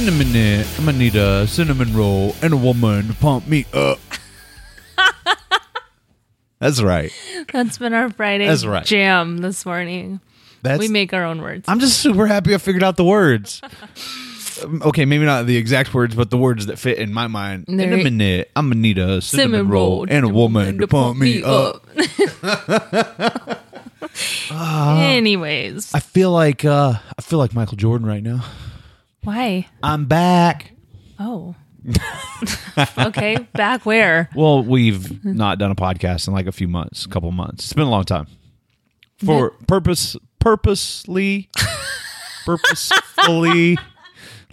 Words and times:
In 0.00 0.08
a 0.08 0.12
minute, 0.12 0.66
I'm 0.78 0.86
gonna 0.86 0.96
need 0.96 1.14
a 1.14 1.46
cinnamon 1.46 1.94
roll 1.94 2.34
and 2.40 2.54
a 2.54 2.56
woman 2.56 3.08
to 3.08 3.12
pump 3.12 3.46
me 3.46 3.66
up. 3.74 4.00
That's 6.58 6.80
right. 6.80 7.12
That's 7.52 7.76
been 7.76 7.92
our 7.92 8.08
Friday 8.08 8.46
That's 8.46 8.64
right. 8.64 8.82
jam 8.82 9.38
this 9.38 9.66
morning. 9.66 10.20
That's 10.62 10.78
we 10.78 10.88
make 10.88 11.12
our 11.12 11.22
own 11.22 11.42
words. 11.42 11.66
I'm 11.68 11.80
just 11.80 12.00
super 12.00 12.26
happy 12.26 12.54
I 12.54 12.56
figured 12.56 12.82
out 12.82 12.96
the 12.96 13.04
words. 13.04 13.60
Um, 14.64 14.80
okay, 14.86 15.04
maybe 15.04 15.26
not 15.26 15.44
the 15.44 15.58
exact 15.58 15.92
words, 15.92 16.14
but 16.14 16.30
the 16.30 16.38
words 16.38 16.64
that 16.64 16.78
fit 16.78 16.96
in 16.96 17.12
my 17.12 17.26
mind. 17.26 17.66
In 17.68 17.78
a 17.78 18.02
minute, 18.02 18.50
I'm 18.56 18.70
gonna 18.70 18.80
need 18.80 18.96
a 18.96 19.20
cinnamon, 19.20 19.52
Cinnamon 19.52 19.68
roll 19.68 19.96
roll 19.96 20.06
and 20.08 20.24
a 20.24 20.30
woman 20.30 20.78
to 20.78 20.88
pump 20.88 21.18
me 21.18 21.42
up. 21.42 21.86
Anyways, 24.50 25.94
I 25.94 26.00
feel 26.00 26.32
like 26.32 26.64
uh 26.64 26.94
I 27.18 27.20
feel 27.20 27.38
like 27.38 27.52
Michael 27.52 27.76
Jordan 27.76 28.06
right 28.06 28.22
now. 28.22 28.46
Why? 29.22 29.66
I'm 29.82 30.06
back. 30.06 30.72
Oh. 31.18 31.54
okay, 32.98 33.36
back 33.54 33.86
where? 33.86 34.28
Well, 34.34 34.62
we've 34.62 35.24
not 35.24 35.58
done 35.58 35.70
a 35.70 35.74
podcast 35.74 36.28
in 36.28 36.34
like 36.34 36.46
a 36.46 36.52
few 36.52 36.68
months, 36.68 37.04
a 37.04 37.08
couple 37.08 37.30
months. 37.32 37.64
It's 37.64 37.72
been 37.72 37.86
a 37.86 37.90
long 37.90 38.04
time. 38.04 38.26
For 39.18 39.50
purpose, 39.66 40.16
purposely, 40.38 41.50
purposefully, 42.44 43.78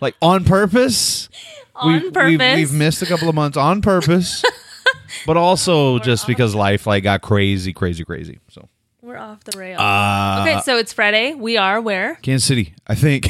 like 0.01 0.15
on 0.21 0.43
purpose. 0.43 1.29
On 1.75 1.93
We've- 1.93 2.11
purpose. 2.11 2.29
We've, 2.39 2.55
we've 2.57 2.73
missed 2.73 3.01
a 3.01 3.05
couple 3.05 3.29
of 3.29 3.35
months 3.35 3.55
on 3.57 3.81
purpose, 3.81 4.43
but 5.25 5.37
also 5.37 5.99
just 5.99 6.27
because 6.27 6.55
life 6.55 6.87
like 6.87 7.03
got 7.03 7.21
crazy, 7.21 7.71
crazy, 7.71 8.03
crazy. 8.03 8.39
So 8.49 8.67
We're 9.17 9.23
off 9.23 9.43
the 9.43 9.57
rail. 9.57 9.79
uh, 9.79 10.41
okay, 10.47 10.61
so 10.61 10.77
it's 10.77 10.93
Friday. 10.93 11.33
We 11.33 11.57
are 11.57 11.81
where? 11.81 12.15
Kansas 12.15 12.47
City, 12.47 12.75
I 12.85 12.95
think. 12.95 13.29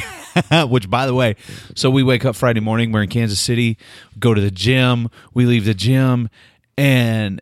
Which, 0.70 0.88
by 0.90 1.06
the 1.06 1.14
way, 1.14 1.36
so 1.74 1.90
we 1.90 2.02
wake 2.02 2.24
up 2.24 2.36
Friday 2.36 2.60
morning. 2.60 2.92
We're 2.92 3.02
in 3.02 3.08
Kansas 3.08 3.40
City. 3.40 3.78
Go 4.18 4.34
to 4.34 4.40
the 4.40 4.50
gym. 4.50 5.08
We 5.34 5.46
leave 5.46 5.64
the 5.64 5.74
gym, 5.74 6.28
and 6.76 7.40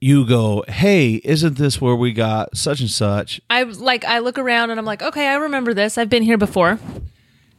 you 0.00 0.26
go, 0.26 0.64
"Hey, 0.68 1.20
isn't 1.24 1.56
this 1.56 1.80
where 1.80 1.94
we 1.94 2.12
got 2.12 2.56
such 2.56 2.80
and 2.80 2.90
such?" 2.90 3.40
I 3.48 3.62
like 3.62 4.04
I 4.04 4.18
look 4.18 4.38
around 4.38 4.70
and 4.70 4.78
I'm 4.78 4.86
like, 4.86 5.02
okay, 5.02 5.28
I 5.28 5.34
remember 5.36 5.72
this. 5.72 5.96
I've 5.98 6.10
been 6.10 6.22
here 6.22 6.38
before. 6.38 6.78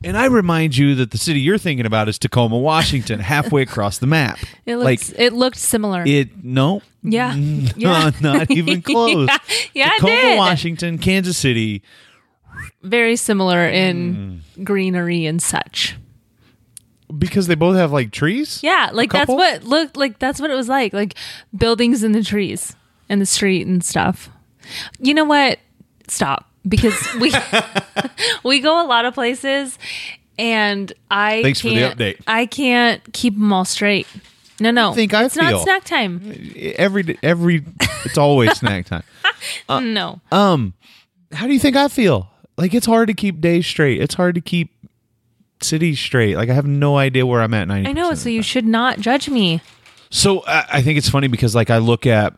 And 0.03 0.17
I 0.17 0.25
remind 0.25 0.77
you 0.77 0.95
that 0.95 1.11
the 1.11 1.17
city 1.17 1.41
you're 1.41 1.57
thinking 1.57 1.85
about 1.85 2.07
is 2.07 2.17
Tacoma, 2.17 2.57
Washington, 2.57 3.19
halfway 3.33 3.61
across 3.63 3.97
the 3.97 4.07
map. 4.07 4.39
It 4.65 4.77
looked 4.77 4.85
like 4.85 5.19
it 5.19 5.33
looked 5.33 5.57
similar. 5.57 6.03
it. 6.05 6.43
No, 6.43 6.81
yeah. 7.03 7.35
no, 7.37 7.67
yeah. 7.75 8.11
not 8.21 8.49
even 8.49 8.81
close. 8.81 9.27
yeah, 9.27 9.37
yeah 9.73 9.89
Tacoma. 9.97 10.35
Washington, 10.37 10.97
Kansas 10.97 11.37
City. 11.37 11.81
Very 12.81 13.15
similar 13.15 13.65
in 13.67 14.41
Mm. 14.57 14.63
greenery 14.63 15.25
and 15.25 15.41
such. 15.41 15.95
Because 17.17 17.47
they 17.47 17.55
both 17.55 17.75
have 17.75 17.91
like 17.91 18.11
trees. 18.11 18.59
Yeah, 18.61 18.89
like 18.93 19.11
that's 19.11 19.29
what 19.29 19.63
looked 19.63 19.97
like 19.97 20.19
that's 20.19 20.39
what 20.39 20.51
it 20.51 20.55
was 20.55 20.69
like. 20.69 20.93
Like 20.93 21.15
buildings 21.57 22.03
in 22.03 22.11
the 22.11 22.23
trees 22.23 22.75
and 23.09 23.19
the 23.19 23.25
street 23.25 23.65
and 23.65 23.83
stuff. 23.83 24.29
You 24.99 25.13
know 25.13 25.23
what? 25.25 25.59
Stop. 26.07 26.48
Because 26.67 26.95
we 27.19 27.33
we 28.43 28.59
go 28.59 28.83
a 28.83 28.87
lot 28.87 29.05
of 29.05 29.13
places 29.13 29.77
and 30.37 30.91
I 31.11 31.43
Thanks 31.43 31.61
for 31.61 31.69
the 31.69 31.75
can't, 31.75 31.99
update. 31.99 32.21
I 32.25 32.45
can't 32.45 33.13
keep 33.13 33.33
them 33.33 33.51
all 33.51 33.65
straight. 33.65 34.07
No, 34.61 34.71
no. 34.71 34.93
think 34.93 35.13
I 35.13 35.25
it's 35.25 35.35
feel? 35.35 35.43
not 35.51 35.61
snack 35.61 35.83
time. 35.85 36.53
Every 36.77 37.17
every, 37.23 37.65
it's 38.05 38.17
always 38.17 38.57
snack 38.57 38.85
time. 38.85 39.03
no. 39.69 40.19
Um, 40.31 40.73
how 41.31 41.47
do 41.47 41.53
you 41.53 41.59
think 41.59 41.75
I 41.75 41.87
feel? 41.87 42.29
Like 42.57 42.73
it's 42.73 42.85
hard 42.85 43.07
to 43.07 43.13
keep 43.13 43.39
days 43.39 43.65
straight. 43.65 44.01
It's 44.01 44.15
hard 44.15 44.35
to 44.35 44.41
keep 44.41 44.73
cities 45.61 45.99
straight. 45.99 46.35
Like 46.35 46.49
I 46.49 46.53
have 46.53 46.67
no 46.67 46.97
idea 46.97 47.25
where 47.25 47.41
I'm 47.41 47.53
at. 47.53 47.67
Ninety. 47.67 47.89
I 47.89 47.93
know, 47.93 48.13
so 48.15 48.29
you 48.29 48.41
should 48.41 48.65
not 48.65 48.99
judge 48.99 49.29
me. 49.29 49.61
So 50.09 50.43
I, 50.45 50.65
I 50.73 50.81
think 50.81 50.97
it's 50.97 51.09
funny 51.09 51.27
because 51.27 51.55
like 51.55 51.69
I 51.69 51.77
look 51.77 52.05
at 52.05 52.37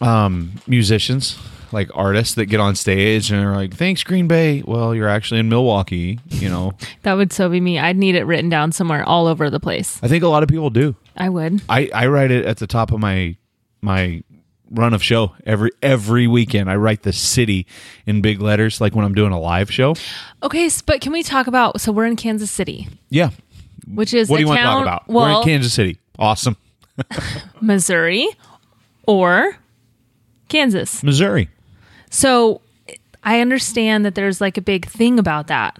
um 0.00 0.52
musicians, 0.66 1.38
like 1.72 1.90
artists 1.94 2.34
that 2.36 2.46
get 2.46 2.60
on 2.60 2.74
stage 2.74 3.30
and 3.30 3.44
are 3.44 3.54
like, 3.54 3.74
"Thanks, 3.74 4.02
Green 4.04 4.28
Bay." 4.28 4.62
Well, 4.66 4.94
you're 4.94 5.08
actually 5.08 5.40
in 5.40 5.48
Milwaukee. 5.48 6.18
You 6.28 6.48
know, 6.48 6.72
That 7.02 7.14
would 7.14 7.32
so 7.32 7.48
be 7.48 7.60
me. 7.60 7.78
I'd 7.78 7.96
need 7.96 8.14
it 8.14 8.24
written 8.24 8.48
down 8.48 8.72
somewhere 8.72 9.02
all 9.04 9.26
over 9.26 9.50
the 9.50 9.60
place. 9.60 9.98
I 10.02 10.08
think 10.08 10.22
a 10.24 10.28
lot 10.28 10.42
of 10.42 10.48
people 10.48 10.70
do. 10.70 10.94
I 11.16 11.28
would. 11.28 11.62
I 11.68 11.90
I 11.94 12.06
write 12.06 12.30
it 12.30 12.44
at 12.44 12.58
the 12.58 12.66
top 12.66 12.92
of 12.92 13.00
my 13.00 13.36
my 13.80 14.22
run 14.70 14.92
of 14.92 15.02
show 15.02 15.32
every 15.46 15.70
every 15.82 16.26
weekend. 16.26 16.70
I 16.70 16.76
write 16.76 17.02
the 17.02 17.12
city 17.12 17.66
in 18.06 18.20
big 18.20 18.40
letters, 18.40 18.80
like 18.80 18.94
when 18.94 19.04
I'm 19.04 19.14
doing 19.14 19.32
a 19.32 19.40
live 19.40 19.70
show. 19.70 19.94
Okay, 20.42 20.68
but 20.86 21.00
can 21.00 21.12
we 21.12 21.22
talk 21.22 21.46
about 21.46 21.80
so 21.80 21.92
we're 21.92 22.06
in 22.06 22.16
Kansas 22.16 22.50
City, 22.50 22.86
Yeah. 23.10 23.30
which 23.86 24.12
is 24.14 24.28
What 24.28 24.36
do 24.36 24.42
you 24.42 24.48
want 24.48 24.58
to 24.58 24.64
talk 24.64 24.82
about? 24.82 25.08
Well, 25.08 25.24
We're 25.36 25.40
in 25.42 25.44
Kansas 25.48 25.72
City. 25.72 25.98
Awesome. 26.18 26.56
Missouri 27.60 28.28
or 29.06 29.56
Kansas. 30.48 31.02
Missouri. 31.02 31.48
So 32.10 32.60
I 33.24 33.40
understand 33.40 34.04
that 34.04 34.14
there's 34.14 34.40
like 34.40 34.56
a 34.56 34.60
big 34.62 34.86
thing 34.86 35.18
about 35.18 35.46
that. 35.48 35.78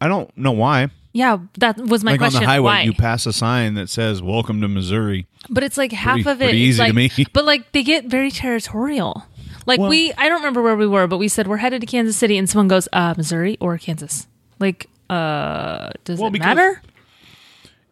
I 0.00 0.08
don't 0.08 0.34
know 0.36 0.52
why. 0.52 0.90
Yeah, 1.12 1.38
that 1.58 1.76
was 1.78 2.04
my 2.04 2.12
like 2.12 2.20
question. 2.20 2.38
on 2.38 2.42
the 2.42 2.46
highway, 2.48 2.64
Why? 2.64 2.80
you 2.82 2.92
pass 2.92 3.26
a 3.26 3.32
sign 3.32 3.74
that 3.74 3.88
says 3.88 4.22
"Welcome 4.22 4.60
to 4.60 4.68
Missouri." 4.68 5.26
but 5.50 5.64
it's 5.64 5.76
like 5.78 5.90
half 5.92 6.14
Pretty- 6.22 6.30
of 6.30 6.42
it 6.42 6.54
easy 6.54 6.84
to 6.86 6.92
me. 6.92 7.10
but 7.32 7.44
like 7.44 7.72
they 7.72 7.82
get 7.82 8.04
very 8.04 8.30
territorial. 8.30 9.24
Like 9.66 9.80
Well- 9.80 9.88
we, 9.88 10.12
I 10.12 10.28
don't 10.28 10.38
remember 10.38 10.62
where 10.62 10.76
we 10.76 10.86
were, 10.86 11.06
but 11.06 11.16
we 11.18 11.26
said 11.28 11.48
we're 11.48 11.56
headed 11.56 11.80
to 11.80 11.86
Kansas 11.86 12.16
City, 12.16 12.38
and 12.38 12.48
someone 12.48 12.68
goes, 12.68 12.88
uh, 12.92 13.14
Missouri 13.16 13.56
or 13.60 13.76
Kansas. 13.78 14.26
Like, 14.60 14.86
uh, 15.10 15.90
does 16.04 16.18
Well, 16.20 16.28
it 16.28 16.32
because- 16.32 16.46
matter? 16.46 16.82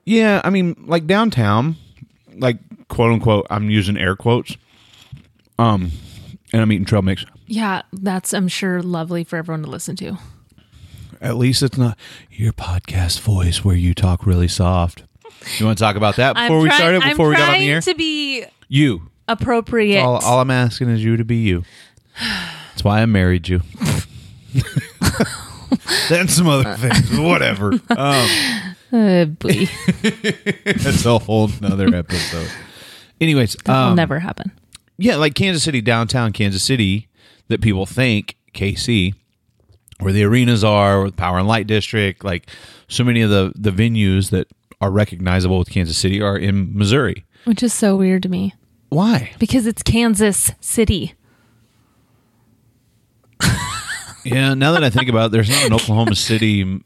Yeah, 0.04 0.40
I 0.44 0.50
mean, 0.50 0.76
like 0.86 1.06
downtown, 1.08 1.76
like 2.36 2.58
quote 2.88 3.12
unquote. 3.12 3.46
I'm 3.50 3.68
using 3.70 3.96
air 3.96 4.14
quotes. 4.14 4.56
Um, 5.58 5.90
and 6.56 6.62
I'm 6.62 6.72
eating 6.72 6.86
trail 6.86 7.02
mix. 7.02 7.26
Yeah, 7.46 7.82
that's 7.92 8.32
I'm 8.32 8.48
sure 8.48 8.80
lovely 8.80 9.24
for 9.24 9.36
everyone 9.36 9.62
to 9.64 9.68
listen 9.68 9.94
to. 9.96 10.16
At 11.20 11.36
least 11.36 11.62
it's 11.62 11.76
not 11.76 11.98
your 12.30 12.54
podcast 12.54 13.20
voice 13.20 13.62
where 13.62 13.76
you 13.76 13.92
talk 13.92 14.24
really 14.24 14.48
soft. 14.48 15.02
You 15.58 15.66
want 15.66 15.76
to 15.76 15.84
talk 15.84 15.96
about 15.96 16.16
that 16.16 16.32
before 16.34 16.56
I'm 16.56 16.62
we 16.62 16.70
started? 16.70 17.02
I'm 17.02 17.10
Before 17.10 17.28
we 17.28 17.34
got 17.34 17.42
on 17.42 17.48
trying 17.48 17.60
the 17.60 17.70
air, 17.72 17.82
to 17.82 17.94
be 17.94 18.46
you. 18.68 19.02
appropriate. 19.28 20.00
All, 20.00 20.16
all 20.16 20.40
I'm 20.40 20.50
asking 20.50 20.88
is 20.88 21.04
you 21.04 21.18
to 21.18 21.26
be 21.26 21.36
you. 21.36 21.62
That's 22.70 22.82
why 22.82 23.02
I 23.02 23.06
married 23.06 23.48
you. 23.48 23.60
then 26.08 26.28
some 26.28 26.48
other 26.48 26.74
things, 26.76 27.18
whatever. 27.18 27.74
Um, 27.90 28.28
Uh, 28.92 29.26
that's 30.64 31.04
a 31.04 31.18
whole 31.18 31.50
nother 31.60 31.92
episode. 31.92 32.48
Anyways, 33.20 33.56
that 33.64 33.68
will 33.68 33.74
um, 33.90 33.96
never 33.96 34.20
happen. 34.20 34.52
Yeah, 34.98 35.16
like 35.16 35.34
Kansas 35.34 35.62
City, 35.62 35.80
downtown 35.80 36.32
Kansas 36.32 36.62
City, 36.62 37.08
that 37.48 37.60
people 37.60 37.86
think 37.86 38.36
KC, 38.54 39.14
where 40.00 40.12
the 40.12 40.24
arenas 40.24 40.64
are, 40.64 41.06
the 41.06 41.16
Power 41.16 41.38
and 41.38 41.48
Light 41.48 41.66
District, 41.66 42.24
like 42.24 42.48
so 42.88 43.04
many 43.04 43.20
of 43.22 43.30
the 43.30 43.52
the 43.54 43.70
venues 43.70 44.30
that 44.30 44.48
are 44.80 44.90
recognizable 44.90 45.58
with 45.58 45.70
Kansas 45.70 45.96
City 45.96 46.20
are 46.20 46.36
in 46.36 46.76
Missouri. 46.76 47.24
Which 47.44 47.62
is 47.62 47.72
so 47.72 47.96
weird 47.96 48.22
to 48.24 48.28
me 48.28 48.54
Why? 48.88 49.30
because 49.38 49.66
it's 49.66 49.82
Kansas 49.82 50.52
City. 50.60 51.14
Yeah, 54.26 54.54
now 54.54 54.72
that 54.72 54.82
I 54.82 54.90
think 54.90 55.08
about 55.08 55.26
it, 55.26 55.32
there's 55.32 55.48
not 55.48 55.64
an 55.66 55.72
Oklahoma 55.72 56.16
City, 56.16 56.82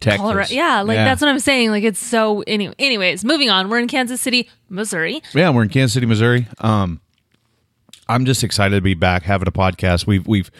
Texas. 0.00 0.22
Colorado. 0.22 0.54
Yeah, 0.54 0.80
like 0.80 0.96
that's 0.96 1.20
what 1.20 1.28
I'm 1.28 1.38
saying. 1.38 1.70
Like 1.70 1.84
it's 1.84 1.98
so. 1.98 2.42
Any, 2.46 2.72
anyways, 2.78 3.24
moving 3.24 3.50
on. 3.50 3.68
We're 3.68 3.78
in 3.78 3.88
Kansas 3.88 4.20
City, 4.20 4.48
Missouri. 4.70 5.20
Yeah, 5.34 5.50
we're 5.50 5.64
in 5.64 5.68
Kansas 5.68 5.92
City, 5.92 6.06
Missouri. 6.06 6.46
Um, 6.58 7.00
I'm 8.08 8.24
just 8.24 8.42
excited 8.44 8.74
to 8.76 8.80
be 8.80 8.94
back 8.94 9.24
having 9.24 9.48
a 9.48 9.52
podcast. 9.52 10.06
We've 10.06 10.26
we've 10.26 10.50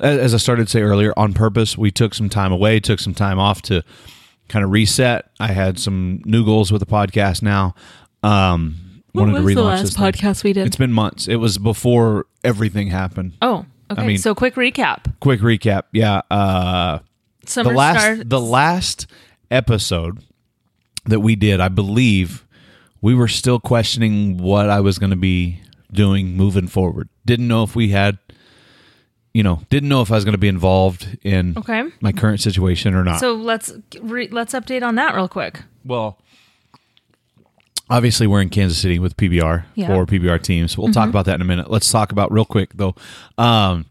as 0.00 0.32
I 0.32 0.36
started 0.36 0.66
to 0.66 0.70
say 0.70 0.80
earlier, 0.82 1.12
on 1.16 1.32
purpose, 1.32 1.76
we 1.76 1.90
took 1.90 2.14
some 2.14 2.28
time 2.28 2.52
away, 2.52 2.78
took 2.80 3.00
some 3.00 3.14
time 3.14 3.38
off 3.38 3.62
to 3.62 3.82
kind 4.48 4.64
of 4.64 4.70
reset. 4.70 5.28
I 5.40 5.48
had 5.48 5.78
some 5.78 6.22
new 6.24 6.44
goals 6.44 6.70
with 6.70 6.80
the 6.80 6.86
podcast 6.86 7.42
now. 7.42 7.74
Um, 8.22 9.02
What 9.12 9.22
wanted 9.26 9.38
to 9.38 9.42
was 9.44 9.52
relaunch 9.52 9.56
the 9.56 9.62
last 9.64 9.80
this 9.82 9.96
thing. 9.96 10.04
podcast 10.12 10.44
we 10.44 10.52
did? 10.52 10.66
It's 10.68 10.76
been 10.76 10.92
months. 10.92 11.26
It 11.28 11.36
was 11.36 11.58
before 11.58 12.26
everything 12.44 12.88
happened. 12.88 13.34
oh, 13.42 13.66
okay. 13.90 14.06
mean- 14.06 14.18
so 14.18 14.34
quick 14.34 14.54
recap. 14.54 15.12
Quick 15.20 15.40
recap. 15.40 15.82
Yeah. 15.92 16.22
Uh, 16.30 17.00
Summer 17.44 17.70
the 17.70 17.76
last 17.76 18.00
starts. 18.00 18.22
the 18.26 18.40
last 18.40 19.06
episode 19.50 20.22
that 21.06 21.20
we 21.20 21.34
did, 21.34 21.60
I 21.60 21.68
believe 21.68 22.46
we 23.00 23.14
were 23.14 23.28
still 23.28 23.58
questioning 23.58 24.36
what 24.38 24.68
I 24.70 24.80
was 24.80 24.98
going 24.98 25.10
to 25.10 25.16
be 25.16 25.60
doing 25.92 26.36
moving 26.36 26.66
forward. 26.68 27.08
Didn't 27.26 27.48
know 27.48 27.62
if 27.62 27.74
we 27.76 27.88
had 27.90 28.18
you 29.34 29.42
know, 29.42 29.60
didn't 29.70 29.88
know 29.88 30.00
if 30.00 30.10
I 30.10 30.14
was 30.16 30.24
going 30.24 30.32
to 30.32 30.38
be 30.38 30.48
involved 30.48 31.18
in 31.22 31.56
Okay. 31.56 31.84
my 32.00 32.12
current 32.12 32.40
situation 32.40 32.94
or 32.94 33.04
not. 33.04 33.20
So 33.20 33.34
let's 33.34 33.72
re- 34.00 34.28
let's 34.28 34.54
update 34.54 34.82
on 34.82 34.94
that 34.96 35.14
real 35.14 35.28
quick. 35.28 35.62
well, 35.84 36.18
obviously 37.90 38.26
we're 38.26 38.40
in 38.42 38.48
Kansas 38.48 38.78
City 38.78 38.98
with 38.98 39.16
PBR 39.16 39.64
Yeah. 39.74 39.86
Mm-hmm. 39.88 39.94
for 39.94 40.06
PBR 40.06 40.42
teams. 40.42 40.76
We'll 40.76 40.92
talk 40.92 41.08
about 41.08 41.24
that 41.26 41.36
in 41.36 41.40
a 41.40 41.44
minute. 41.44 41.70
Let's 41.70 41.90
talk 41.90 42.12
about 42.12 42.32
real 42.32 42.44
quick 42.44 42.70
though. 42.74 42.94
Um, 43.36 43.86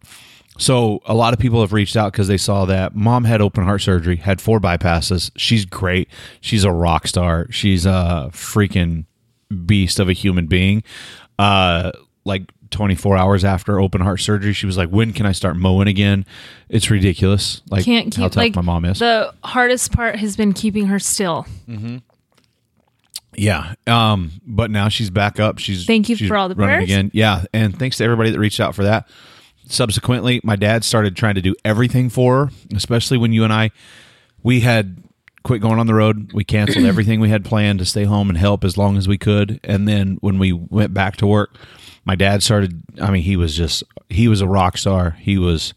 So 0.59 1.01
a 1.05 1.13
lot 1.13 1.33
of 1.33 1.39
people 1.39 1.61
have 1.61 1.71
reached 1.71 1.95
out 1.95 2.11
because 2.11 2.27
they 2.27 2.37
saw 2.37 2.65
that 2.65 2.95
mom 2.95 3.25
had 3.25 3.41
open 3.41 3.63
heart 3.63 3.81
surgery, 3.83 4.15
had 4.15 4.41
four 4.41 4.59
bypasses. 4.59 5.29
She's 5.37 5.65
great. 5.65 6.09
She's 6.41 6.63
a 6.63 6.71
rock 6.71 7.05
star. 7.07 7.45
She's 7.51 7.85
a 7.85 8.29
freaking 8.33 9.05
beast 9.67 9.99
of 9.99 10.09
a 10.09 10.13
human 10.13 10.47
being. 10.47 10.81
Uh, 11.39 11.91
like 12.25 12.43
24 12.71 13.17
hours 13.17 13.45
after 13.45 13.79
open 13.79 14.01
heart 14.01 14.19
surgery, 14.19 14.53
she 14.53 14.65
was 14.65 14.77
like, 14.77 14.89
"When 14.89 15.13
can 15.13 15.25
I 15.25 15.31
start 15.31 15.55
mowing 15.55 15.87
again?" 15.87 16.25
It's 16.69 16.89
ridiculous. 16.89 17.61
Like 17.69 17.85
Can't 17.85 18.05
keep 18.07 18.15
how 18.21 18.27
tough 18.27 18.35
like 18.37 18.55
my 18.55 18.61
mom 18.61 18.85
is. 18.85 18.99
The 18.99 19.33
hardest 19.43 19.91
part 19.93 20.17
has 20.17 20.35
been 20.35 20.53
keeping 20.53 20.87
her 20.87 20.99
still. 20.99 21.45
Mm-hmm. 21.67 21.97
Yeah. 23.35 23.75
Um, 23.85 24.31
but 24.45 24.71
now 24.71 24.89
she's 24.89 25.09
back 25.09 25.39
up. 25.39 25.59
She's 25.59 25.85
Thank 25.85 26.09
you 26.09 26.15
she's 26.15 26.27
for 26.27 26.35
all 26.35 26.49
the 26.49 26.55
running 26.55 26.75
prayers. 26.77 26.83
again. 26.85 27.11
Yeah, 27.13 27.45
and 27.53 27.77
thanks 27.77 27.97
to 27.97 28.03
everybody 28.03 28.31
that 28.31 28.39
reached 28.39 28.59
out 28.59 28.75
for 28.75 28.83
that. 28.83 29.07
Subsequently, 29.67 30.41
my 30.43 30.55
dad 30.55 30.83
started 30.83 31.15
trying 31.15 31.35
to 31.35 31.41
do 31.41 31.53
everything 31.63 32.09
for 32.09 32.45
her, 32.47 32.51
especially 32.75 33.17
when 33.17 33.33
you 33.33 33.43
and 33.43 33.53
I 33.53 33.71
we 34.43 34.61
had 34.61 35.03
quit 35.47 35.61
going 35.61 35.79
on 35.79 35.87
the 35.87 35.93
road. 35.95 36.31
We 36.33 36.43
canceled 36.43 36.85
everything 36.93 37.19
we 37.19 37.29
had 37.29 37.43
planned 37.45 37.79
to 37.79 37.85
stay 37.85 38.03
home 38.03 38.29
and 38.29 38.37
help 38.37 38.63
as 38.63 38.77
long 38.77 38.97
as 38.97 39.07
we 39.07 39.17
could. 39.17 39.59
And 39.63 39.87
then 39.87 40.17
when 40.21 40.37
we 40.37 40.51
went 40.51 40.93
back 40.93 41.15
to 41.17 41.27
work, 41.27 41.55
my 42.05 42.15
dad 42.15 42.43
started 42.43 42.81
I 43.01 43.09
mean, 43.11 43.23
he 43.23 43.35
was 43.35 43.55
just 43.55 43.83
he 44.09 44.27
was 44.27 44.41
a 44.41 44.47
rock 44.47 44.77
star. 44.77 45.11
He 45.19 45.37
was 45.37 45.73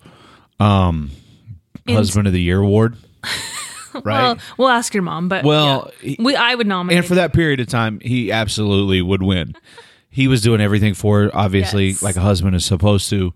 um 0.58 1.10
And- 1.86 1.96
husband 1.96 2.26
of 2.26 2.32
the 2.32 2.42
year 2.42 2.60
award. 2.60 2.96
right? 3.94 4.04
Well, 4.04 4.38
we'll 4.58 4.68
ask 4.68 4.92
your 4.94 5.02
mom, 5.02 5.28
but 5.28 5.44
Well, 5.44 5.90
yeah. 6.02 6.16
we 6.18 6.36
I 6.36 6.54
would 6.54 6.66
nominate. 6.66 6.98
and 6.98 7.06
for 7.06 7.14
that 7.16 7.32
period 7.32 7.60
of 7.60 7.66
time, 7.68 8.00
he 8.00 8.30
absolutely 8.32 9.00
would 9.02 9.22
win. 9.22 9.54
He 10.12 10.26
was 10.26 10.42
doing 10.42 10.60
everything 10.60 10.94
for 10.94 11.22
her, 11.22 11.30
obviously, 11.32 11.90
Yes. 11.90 12.02
like 12.02 12.16
a 12.16 12.20
husband 12.20 12.56
is 12.56 12.64
supposed 12.64 13.08
to. 13.10 13.32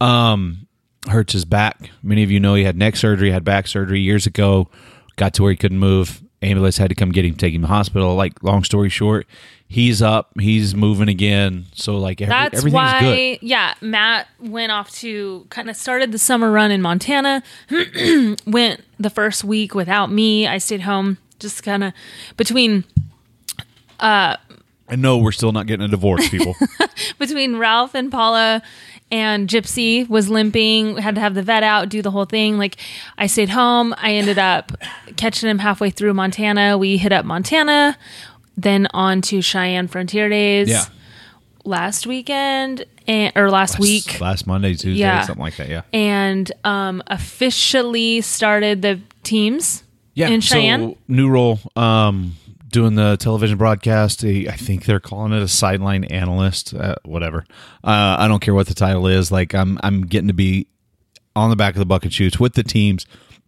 Um, 0.00 0.66
hurts 1.06 1.34
his 1.34 1.44
back. 1.44 1.90
Many 2.02 2.22
of 2.22 2.30
you 2.30 2.40
know 2.40 2.54
he 2.54 2.64
had 2.64 2.78
neck 2.78 2.96
surgery, 2.96 3.30
had 3.30 3.44
back 3.44 3.66
surgery 3.66 4.00
years 4.00 4.26
ago. 4.26 4.70
Got 5.16 5.34
to 5.34 5.42
where 5.42 5.50
he 5.50 5.56
couldn't 5.56 5.78
move. 5.78 6.22
Ambulance 6.42 6.76
had 6.76 6.90
to 6.90 6.94
come 6.94 7.10
get 7.10 7.24
him, 7.24 7.36
take 7.36 7.54
him 7.54 7.62
to 7.62 7.66
the 7.66 7.72
hospital. 7.72 8.14
Like 8.16 8.42
long 8.42 8.64
story 8.64 8.90
short, 8.90 9.26
he's 9.66 10.02
up, 10.02 10.30
he's 10.38 10.74
moving 10.74 11.08
again. 11.08 11.66
So 11.74 11.96
like 11.96 12.20
every, 12.20 12.30
That's 12.30 12.58
everything's 12.58 12.74
why, 12.74 13.00
good. 13.00 13.38
yeah, 13.40 13.74
Matt 13.80 14.28
went 14.38 14.70
off 14.70 14.90
to 14.96 15.46
kind 15.48 15.70
of 15.70 15.76
started 15.76 16.12
the 16.12 16.18
summer 16.18 16.50
run 16.50 16.70
in 16.70 16.82
Montana. 16.82 17.42
went 18.46 18.82
the 18.98 19.10
first 19.10 19.42
week 19.42 19.74
without 19.74 20.10
me. 20.12 20.46
I 20.46 20.58
stayed 20.58 20.82
home, 20.82 21.16
just 21.38 21.62
kind 21.62 21.82
of 21.82 21.92
between 22.36 22.84
uh, 24.00 24.36
And 24.88 25.00
no, 25.00 25.16
we're 25.18 25.32
still 25.32 25.52
not 25.52 25.66
getting 25.66 25.84
a 25.86 25.88
divorce, 25.88 26.28
people. 26.28 26.54
between 27.18 27.56
Ralph 27.56 27.94
and 27.94 28.10
Paula 28.12 28.62
and 29.14 29.48
Gypsy 29.48 30.08
was 30.08 30.28
limping, 30.28 30.96
had 30.96 31.14
to 31.14 31.20
have 31.20 31.34
the 31.34 31.42
vet 31.42 31.62
out, 31.62 31.88
do 31.88 32.02
the 32.02 32.10
whole 32.10 32.24
thing. 32.24 32.58
Like 32.58 32.78
I 33.16 33.28
stayed 33.28 33.48
home. 33.48 33.94
I 33.96 34.14
ended 34.14 34.40
up 34.40 34.72
catching 35.16 35.48
him 35.48 35.60
halfway 35.60 35.90
through 35.90 36.14
Montana. 36.14 36.76
We 36.76 36.96
hit 36.96 37.12
up 37.12 37.24
Montana, 37.24 37.96
then 38.56 38.88
on 38.92 39.22
to 39.22 39.40
Cheyenne 39.40 39.86
Frontier 39.86 40.28
Days 40.28 40.68
yeah, 40.68 40.86
last 41.64 42.08
weekend 42.08 42.86
and 43.06 43.32
or 43.36 43.50
last 43.50 43.78
week. 43.78 44.20
last 44.20 44.48
Monday, 44.48 44.72
Tuesday, 44.72 44.94
Yeah. 44.94 45.22
something 45.22 45.44
like 45.44 45.58
that. 45.58 45.68
Yeah, 45.68 45.82
and 45.92 46.50
um, 46.64 47.00
officially 47.06 48.20
started 48.20 48.82
the 48.82 48.98
teams 49.22 49.84
yeah. 50.14 50.26
in 50.28 50.40
Cheyenne. 50.40 50.90
So 50.90 50.98
new 51.06 51.28
role, 51.28 51.60
um, 51.76 52.34
doing 52.74 52.96
the 52.96 53.16
television 53.16 53.56
broadcast. 53.56 54.22
I 54.24 54.56
think 54.56 54.84
they're 54.84 55.00
calling 55.00 55.32
it 55.32 55.40
a 55.42 55.48
sideline 55.48 56.04
analyst. 56.04 56.74
Uh, 56.74 56.96
whatever. 57.04 57.46
Uh, 57.82 58.16
I 58.18 58.28
don't 58.28 58.40
care 58.40 58.52
what 58.54 58.66
the 58.66 58.74
title 58.74 59.06
is. 59.06 59.32
Like 59.32 59.54
I'm, 59.54 59.78
I'm 59.82 60.02
getting 60.02 60.28
to 60.28 60.34
be 60.34 60.66
on 61.36 61.48
the 61.50 61.56
back 61.56 61.74
of 61.74 61.78
the 61.78 61.86
bucket 61.86 62.12
shoots 62.12 62.38
with 62.38 62.54
the 62.54 62.62
teams. 62.62 63.06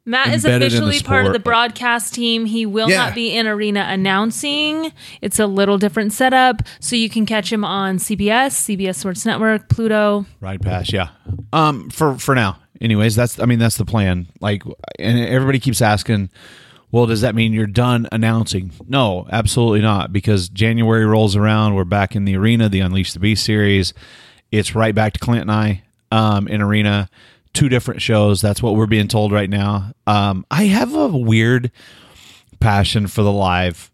Matt 0.08 0.28
is 0.28 0.44
embedded 0.44 0.72
in 0.72 0.82
the 0.82 0.86
officially 0.90 1.04
part 1.04 1.26
of 1.26 1.32
the 1.32 1.40
broadcast 1.40 2.14
team. 2.14 2.44
He 2.46 2.64
will 2.64 2.88
Yeah. 2.88 2.98
not 3.06 3.14
be 3.16 3.36
in 3.36 3.48
arena 3.48 3.84
announcing. 3.88 4.92
It's 5.20 5.40
a 5.40 5.46
little 5.48 5.78
different 5.78 6.12
setup, 6.12 6.62
so 6.78 6.94
you 6.94 7.10
can 7.10 7.26
catch 7.26 7.52
him 7.52 7.64
on 7.64 7.98
CBS, 7.98 8.52
CBS 8.52 8.94
Sports 8.94 9.26
Network, 9.26 9.68
Pluto. 9.68 10.24
Ride 10.40 10.62
pass, 10.62 10.92
yeah. 10.92 11.08
Um, 11.52 11.90
for 11.90 12.16
for 12.18 12.36
now, 12.36 12.58
anyways, 12.80 13.16
that's 13.16 13.40
I 13.40 13.46
mean 13.46 13.58
that's 13.58 13.78
the 13.78 13.84
plan. 13.84 14.28
Like, 14.40 14.62
and 15.00 15.18
everybody 15.18 15.58
keeps 15.58 15.82
asking, 15.82 16.30
well, 16.90 17.06
does 17.06 17.20
that 17.22 17.34
mean 17.34 17.52
you're 17.52 17.66
done 17.66 18.08
announcing? 18.12 18.72
No, 18.88 19.26
absolutely 19.30 19.80
not. 19.80 20.12
Because 20.12 20.48
January 20.48 21.04
rolls 21.04 21.36
around, 21.36 21.74
we're 21.74 21.84
back 21.84 22.14
in 22.14 22.24
the 22.24 22.36
arena, 22.36 22.68
the 22.68 22.80
Unleash 22.80 23.12
the 23.12 23.18
Beast 23.18 23.44
series. 23.44 23.92
It's 24.50 24.74
right 24.74 24.94
back 24.94 25.12
to 25.14 25.18
Clint 25.18 25.42
and 25.42 25.50
I 25.50 25.82
um, 26.12 26.48
in 26.48 26.62
arena. 26.62 27.08
Two 27.52 27.68
different 27.68 28.02
shows. 28.02 28.40
That's 28.40 28.62
what 28.62 28.76
we're 28.76 28.86
being 28.86 29.08
told 29.08 29.32
right 29.32 29.50
now. 29.50 29.92
Um, 30.06 30.44
I 30.50 30.64
have 30.64 30.94
a 30.94 31.08
weird 31.08 31.70
passion 32.60 33.06
for 33.06 33.22
the 33.22 33.32
live 33.32 33.90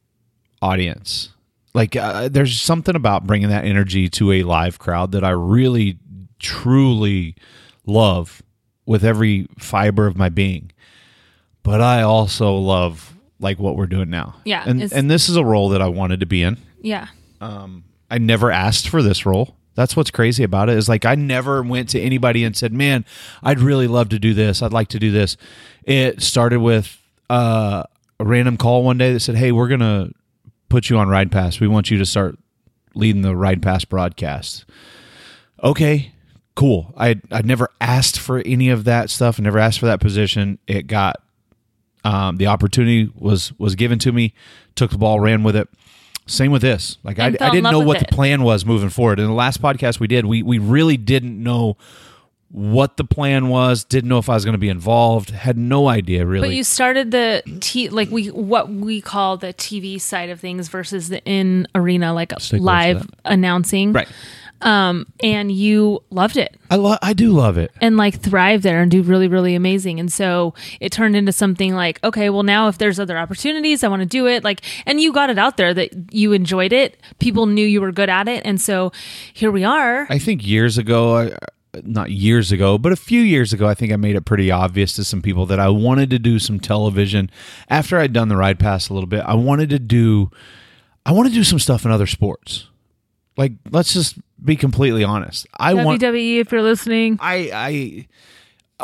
audience. 0.60 1.30
Like, 1.72 1.96
uh, 1.96 2.28
there's 2.28 2.60
something 2.60 2.96
about 2.96 3.26
bringing 3.26 3.48
that 3.48 3.64
energy 3.64 4.08
to 4.10 4.32
a 4.32 4.42
live 4.42 4.78
crowd 4.78 5.12
that 5.12 5.24
I 5.24 5.30
really, 5.30 5.98
truly 6.38 7.36
love 7.86 8.42
with 8.84 9.04
every 9.04 9.46
fiber 9.58 10.06
of 10.06 10.16
my 10.16 10.28
being. 10.28 10.71
But 11.62 11.80
I 11.80 12.02
also 12.02 12.56
love 12.56 13.14
like 13.38 13.58
what 13.58 13.76
we're 13.76 13.86
doing 13.86 14.10
now. 14.10 14.36
Yeah, 14.44 14.64
and 14.66 14.92
and 14.92 15.10
this 15.10 15.28
is 15.28 15.36
a 15.36 15.44
role 15.44 15.70
that 15.70 15.82
I 15.82 15.88
wanted 15.88 16.20
to 16.20 16.26
be 16.26 16.42
in. 16.42 16.58
Yeah. 16.80 17.08
I 18.12 18.18
never 18.18 18.50
asked 18.50 18.88
for 18.88 19.02
this 19.02 19.24
role. 19.24 19.56
That's 19.74 19.96
what's 19.96 20.10
crazy 20.10 20.44
about 20.44 20.68
it 20.68 20.76
is 20.76 20.86
like 20.86 21.06
I 21.06 21.14
never 21.14 21.62
went 21.62 21.88
to 21.90 22.00
anybody 22.00 22.44
and 22.44 22.54
said, 22.54 22.72
"Man, 22.74 23.06
I'd 23.42 23.58
really 23.58 23.86
love 23.86 24.10
to 24.10 24.18
do 24.18 24.34
this. 24.34 24.62
I'd 24.62 24.72
like 24.72 24.88
to 24.88 24.98
do 24.98 25.10
this." 25.10 25.38
It 25.84 26.20
started 26.20 26.60
with 26.60 27.00
uh, 27.30 27.84
a 28.20 28.24
random 28.24 28.58
call 28.58 28.84
one 28.84 28.98
day 28.98 29.14
that 29.14 29.20
said, 29.20 29.36
"Hey, 29.36 29.50
we're 29.50 29.68
gonna 29.68 30.10
put 30.68 30.90
you 30.90 30.98
on 30.98 31.08
Ride 31.08 31.32
Pass. 31.32 31.58
We 31.58 31.68
want 31.68 31.90
you 31.90 31.96
to 31.98 32.04
start 32.04 32.38
leading 32.94 33.22
the 33.22 33.34
Ride 33.34 33.62
Pass 33.62 33.86
broadcast." 33.86 34.66
Okay, 35.64 36.12
cool. 36.54 36.92
I 36.98 37.18
I 37.30 37.40
never 37.40 37.70
asked 37.80 38.18
for 38.18 38.40
any 38.40 38.68
of 38.68 38.84
that 38.84 39.08
stuff. 39.08 39.40
I 39.40 39.42
never 39.42 39.58
asked 39.58 39.80
for 39.80 39.86
that 39.86 40.00
position. 40.00 40.58
It 40.66 40.86
got 40.86 41.21
um, 42.04 42.36
the 42.36 42.46
opportunity 42.46 43.10
was 43.14 43.52
was 43.58 43.74
given 43.74 43.98
to 44.00 44.12
me. 44.12 44.34
Took 44.74 44.90
the 44.90 44.98
ball, 44.98 45.20
ran 45.20 45.42
with 45.42 45.56
it. 45.56 45.68
Same 46.26 46.52
with 46.52 46.62
this. 46.62 46.98
Like 47.02 47.18
I, 47.18 47.26
I 47.26 47.30
didn't 47.30 47.64
know 47.64 47.80
what 47.80 48.00
it. 48.00 48.08
the 48.08 48.14
plan 48.14 48.42
was 48.42 48.64
moving 48.64 48.90
forward. 48.90 49.18
In 49.18 49.26
the 49.26 49.32
last 49.32 49.60
podcast 49.60 50.00
we 50.00 50.06
did, 50.06 50.24
we 50.24 50.42
we 50.42 50.58
really 50.58 50.96
didn't 50.96 51.42
know 51.42 51.76
what 52.52 52.96
the 52.96 53.04
plan 53.04 53.48
was. 53.48 53.82
Didn't 53.82 54.08
know 54.08 54.18
if 54.18 54.28
I 54.28 54.34
was 54.34 54.44
going 54.44 54.52
to 54.52 54.58
be 54.58 54.68
involved. 54.68 55.30
Had 55.30 55.56
no 55.56 55.88
idea 55.88 56.24
really. 56.24 56.48
But 56.48 56.54
you 56.54 56.64
started 56.64 57.10
the 57.10 57.42
t 57.60 57.88
like 57.88 58.10
we 58.10 58.28
what 58.28 58.70
we 58.70 59.00
call 59.00 59.36
the 59.36 59.54
TV 59.54 60.00
side 60.00 60.30
of 60.30 60.38
things 60.38 60.68
versus 60.68 61.08
the 61.08 61.24
in 61.24 61.66
arena 61.74 62.12
like 62.14 62.32
Stay 62.38 62.58
live 62.58 63.08
announcing. 63.24 63.92
right. 63.92 64.08
Um, 64.62 65.06
and 65.22 65.50
you 65.50 66.02
loved 66.10 66.36
it. 66.36 66.56
I 66.70 66.76
lo- 66.76 66.96
I 67.02 67.12
do 67.12 67.32
love 67.32 67.58
it. 67.58 67.70
and 67.80 67.96
like 67.96 68.20
thrive 68.20 68.62
there 68.62 68.80
and 68.80 68.90
do 68.90 69.02
really 69.02 69.28
really 69.28 69.54
amazing 69.54 69.98
and 70.00 70.10
so 70.10 70.54
it 70.80 70.90
turned 70.92 71.16
into 71.16 71.32
something 71.32 71.74
like 71.74 72.02
okay 72.04 72.30
well 72.30 72.42
now 72.44 72.68
if 72.68 72.78
there's 72.78 72.98
other 73.00 73.18
opportunities 73.18 73.82
i 73.84 73.88
want 73.88 74.00
to 74.00 74.06
do 74.06 74.26
it 74.26 74.42
like 74.44 74.62
and 74.86 75.00
you 75.00 75.12
got 75.12 75.28
it 75.30 75.38
out 75.38 75.56
there 75.56 75.74
that 75.74 75.90
you 76.14 76.32
enjoyed 76.32 76.72
it 76.72 76.96
people 77.18 77.44
knew 77.46 77.66
you 77.66 77.80
were 77.80 77.92
good 77.92 78.08
at 78.08 78.26
it 78.28 78.42
and 78.46 78.60
so 78.60 78.90
here 79.34 79.50
we 79.50 79.64
are 79.64 80.06
I 80.08 80.18
think 80.18 80.46
years 80.46 80.78
ago, 80.78 81.16
I, 81.16 81.26
uh, 81.26 81.36
not 81.84 82.10
years 82.10 82.52
ago, 82.52 82.76
but 82.78 82.92
a 82.92 82.96
few 82.96 83.20
years 83.22 83.52
ago, 83.52 83.66
I 83.66 83.74
think 83.74 83.92
I 83.92 83.96
made 83.96 84.14
it 84.16 84.24
pretty 84.26 84.50
obvious 84.50 84.92
to 84.96 85.04
some 85.04 85.22
people 85.22 85.46
that 85.46 85.58
I 85.58 85.68
wanted 85.70 86.10
to 86.10 86.18
do 86.18 86.38
some 86.38 86.60
television. 86.60 87.30
After 87.68 87.98
I'd 87.98 88.12
done 88.12 88.28
the 88.28 88.36
ride 88.36 88.58
pass 88.58 88.88
a 88.90 88.94
little 88.94 89.06
bit, 89.08 89.20
I 89.26 89.34
wanted 89.34 89.70
to 89.70 89.78
do, 89.78 90.30
I 91.06 91.12
want 91.12 91.28
to 91.28 91.34
do 91.34 91.42
some 91.44 91.58
stuff 91.58 91.84
in 91.86 91.90
other 91.90 92.06
sports. 92.06 92.68
Like, 93.38 93.52
let's 93.70 93.94
just 93.94 94.18
be 94.44 94.56
completely 94.56 95.04
honest. 95.04 95.46
I 95.56 95.74
want, 95.74 96.00
wwe 96.00 96.38
if 96.38 96.52
you're 96.52 96.62
listening 96.62 97.18
I, 97.20 97.50
I, 97.52 98.06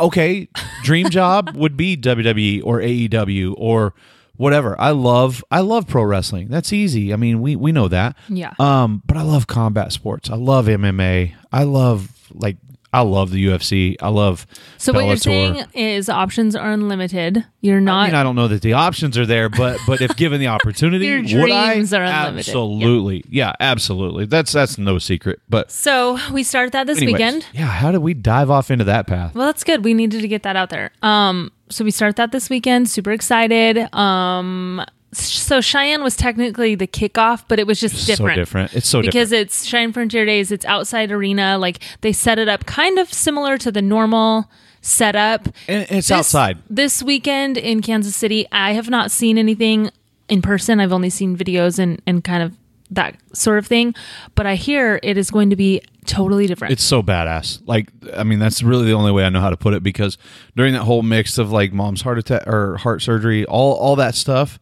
okay, 0.00 0.48
dream 0.82 1.10
job 1.10 1.54
would 1.56 1.76
be 1.76 1.96
WWE 1.96 2.62
or 2.64 2.80
AEW 2.80 3.54
or 3.56 3.94
whatever. 4.36 4.80
I 4.80 4.90
love, 4.90 5.44
I 5.50 5.60
love 5.60 5.86
pro 5.86 6.02
wrestling. 6.02 6.48
That's 6.48 6.72
easy. 6.72 7.12
I 7.12 7.16
mean, 7.16 7.40
we 7.40 7.56
we 7.56 7.72
know 7.72 7.88
that. 7.88 8.16
Yeah. 8.28 8.54
Um, 8.58 9.02
but 9.06 9.16
I 9.16 9.22
love 9.22 9.46
combat 9.46 9.92
sports. 9.92 10.30
I 10.30 10.36
love 10.36 10.66
MMA. 10.66 11.34
I 11.52 11.64
love 11.64 12.10
like 12.32 12.56
I 12.92 13.02
love 13.02 13.30
the 13.30 13.46
UFC. 13.46 13.96
I 14.00 14.08
love 14.08 14.46
so 14.78 14.92
what 14.92 15.04
you're 15.06 15.16
saying 15.16 15.66
is 15.74 16.08
options 16.08 16.56
are 16.56 16.70
unlimited 16.72 17.44
you're 17.60 17.78
I 17.78 17.80
not 17.80 18.06
mean, 18.08 18.14
I 18.14 18.22
don't 18.22 18.36
know 18.36 18.48
that 18.48 18.62
the 18.62 18.72
options 18.74 19.18
are 19.18 19.26
there, 19.26 19.48
but 19.48 19.78
but 19.86 20.00
if 20.00 20.16
given 20.16 20.40
the 20.40 20.46
opportunity, 20.58 21.06
Your 21.06 21.42
would 21.42 21.50
I? 21.50 21.74
dreams 21.74 21.92
are 21.92 22.04
unlimited. 22.04 22.48
Absolutely, 22.48 23.24
yeah. 23.28 23.52
absolutely. 23.60 24.24
That's 24.26 24.52
that's 24.52 24.78
no 24.78 24.98
secret. 24.98 25.40
But 25.48 25.70
so 25.70 26.18
we 26.32 26.42
start 26.44 26.72
that 26.72 26.86
this 26.86 26.98
anyways, 26.98 27.14
weekend 27.14 27.46
yeah. 27.52 27.66
How 27.66 27.90
did 27.90 27.98
we 27.98 28.14
dive 28.14 28.50
off 28.50 28.70
into 28.70 28.84
that 28.84 29.06
path? 29.06 29.34
Well, 29.34 29.46
that's 29.46 29.64
good. 29.64 29.84
We 29.84 29.92
needed 29.92 30.22
to 30.22 30.28
get 30.28 30.44
that 30.44 30.56
out 30.56 30.70
there. 30.70 30.92
Um, 31.02 31.52
so 31.68 31.84
we 31.84 31.90
start 31.90 32.16
that 32.16 32.32
this 32.32 32.48
weekend. 32.48 32.88
Super 32.88 33.12
excited. 33.12 33.92
Um, 33.94 34.84
so 35.12 35.60
Cheyenne 35.60 36.02
was 36.02 36.16
technically 36.16 36.74
the 36.74 36.86
kickoff, 36.86 37.44
but 37.48 37.58
it 37.58 37.66
was 37.66 37.80
just 37.80 38.06
different. 38.06 38.34
So 38.36 38.40
different. 38.40 38.74
It's 38.74 38.88
so 38.88 38.98
different. 39.00 39.12
because 39.12 39.30
different. 39.30 39.46
it's 39.48 39.64
Cheyenne 39.64 39.92
Frontier 39.92 40.24
Days. 40.26 40.52
It's 40.52 40.64
outside 40.66 41.10
arena. 41.10 41.56
Like 41.58 41.80
they 42.02 42.12
set 42.12 42.38
it 42.38 42.48
up 42.48 42.66
kind 42.66 42.98
of 42.98 43.12
similar 43.12 43.56
to 43.58 43.72
the 43.72 43.82
normal 43.82 44.50
setup. 44.80 45.48
And 45.66 45.82
it's 45.84 46.08
This- 46.08 46.10
outside. 46.10 46.58
This 46.68 47.02
weekend 47.02 47.56
in 47.56 47.80
Kansas 47.82 48.14
City, 48.14 48.46
I 48.52 48.72
have 48.72 48.90
not 48.90 49.10
seen 49.10 49.38
anything 49.38 49.90
in 50.28 50.42
person. 50.42 50.80
I've 50.80 50.92
only 50.92 51.10
seen 51.10 51.36
videos 51.36 51.78
and, 51.78 52.02
and 52.06 52.22
kind 52.22 52.42
of 52.42 52.54
that 52.90 53.16
sort 53.32 53.58
of 53.58 53.66
thing. 53.66 53.94
But 54.34 54.46
I 54.46 54.54
hear 54.54 55.00
it 55.02 55.16
is 55.18 55.30
going 55.30 55.50
to 55.50 55.56
be 55.56 55.82
totally 56.06 56.46
different. 56.46 56.72
It's 56.72 56.84
so 56.84 57.02
badass. 57.02 57.60
Like, 57.66 57.88
I 58.16 58.24
mean, 58.24 58.38
that's 58.38 58.62
really 58.62 58.86
the 58.86 58.92
only 58.92 59.12
way 59.12 59.24
I 59.24 59.28
know 59.28 59.40
how 59.40 59.50
to 59.50 59.56
put 59.56 59.74
it 59.74 59.82
because 59.82 60.16
during 60.56 60.72
that 60.74 60.82
whole 60.82 61.02
mix 61.02 61.38
of 61.38 61.50
like 61.50 61.72
mom's 61.72 62.02
heart 62.02 62.18
attack 62.18 62.46
or 62.46 62.76
heart 62.78 63.02
surgery, 63.02 63.44
all 63.46 63.74
all 63.74 63.96
that 63.96 64.14
stuff, 64.14 64.58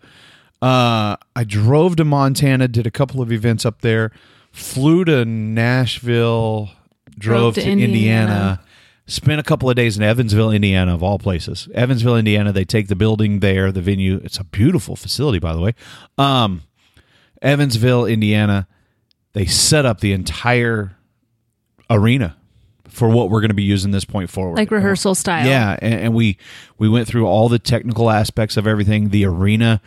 uh, 0.63 1.17
I 1.35 1.45
drove 1.45 1.97
to 1.97 2.05
Montana, 2.05 2.69
did 2.69 2.87
a 2.87 2.91
couple 2.91 3.21
of 3.21 3.31
events 3.31 3.67
up 3.67 3.81
there, 3.83 4.11
flew 4.53 5.05
to 5.05 5.25
Nashville, 5.25 6.71
drove, 7.19 7.55
to, 7.55 7.61
to 7.61 7.71
Indiana. 7.71 7.87
Indiana. 7.93 8.61
Spent 9.09 9.39
a 9.39 9.45
couple 9.45 9.71
of 9.71 9.77
days 9.77 9.97
in 9.97 10.03
Evansville, 10.03 10.51
Indiana, 10.51 10.93
of 10.93 11.01
all 11.01 11.21
places. 11.21 11.69
Evansville, 11.75 12.17
Indiana. 12.17 12.53
They 12.53 12.65
take 12.65 12.89
the 12.89 12.97
building 12.97 13.39
there, 13.39 13.71
the 13.71 13.81
venue. 13.81 14.21
It's 14.25 14.39
a 14.39 14.45
beautiful 14.45 14.97
facility, 14.97 15.39
by 15.39 15.53
the 15.53 15.61
way. 15.61 15.75
Um, 16.19 16.63
Evansville, 17.41 18.05
Indiana. 18.05 18.67
They 19.33 19.47
set 19.47 19.87
up 19.87 20.01
the 20.01 20.13
entire 20.13 20.97
arena 21.89 22.37
for 22.89 23.09
what 23.09 23.31
we're 23.31 23.41
going 23.41 23.51
to 23.51 23.55
be 23.55 23.63
using 23.63 23.91
this 23.91 24.05
point 24.05 24.31
forward. 24.31 24.57
like 24.57 24.71
rehearsal 24.71 25.15
style. 25.15 25.47
Yeah, 25.47 25.77
and, 25.81 25.95
and 25.95 26.15
we 26.15 26.39
we 26.79 26.89
went 26.89 27.07
through 27.07 27.27
all 27.27 27.49
the 27.49 27.59
technical 27.59 28.11
aspects 28.11 28.57
of 28.57 28.67
everything. 28.67 29.11
The 29.11 29.27
arena, 29.27 29.81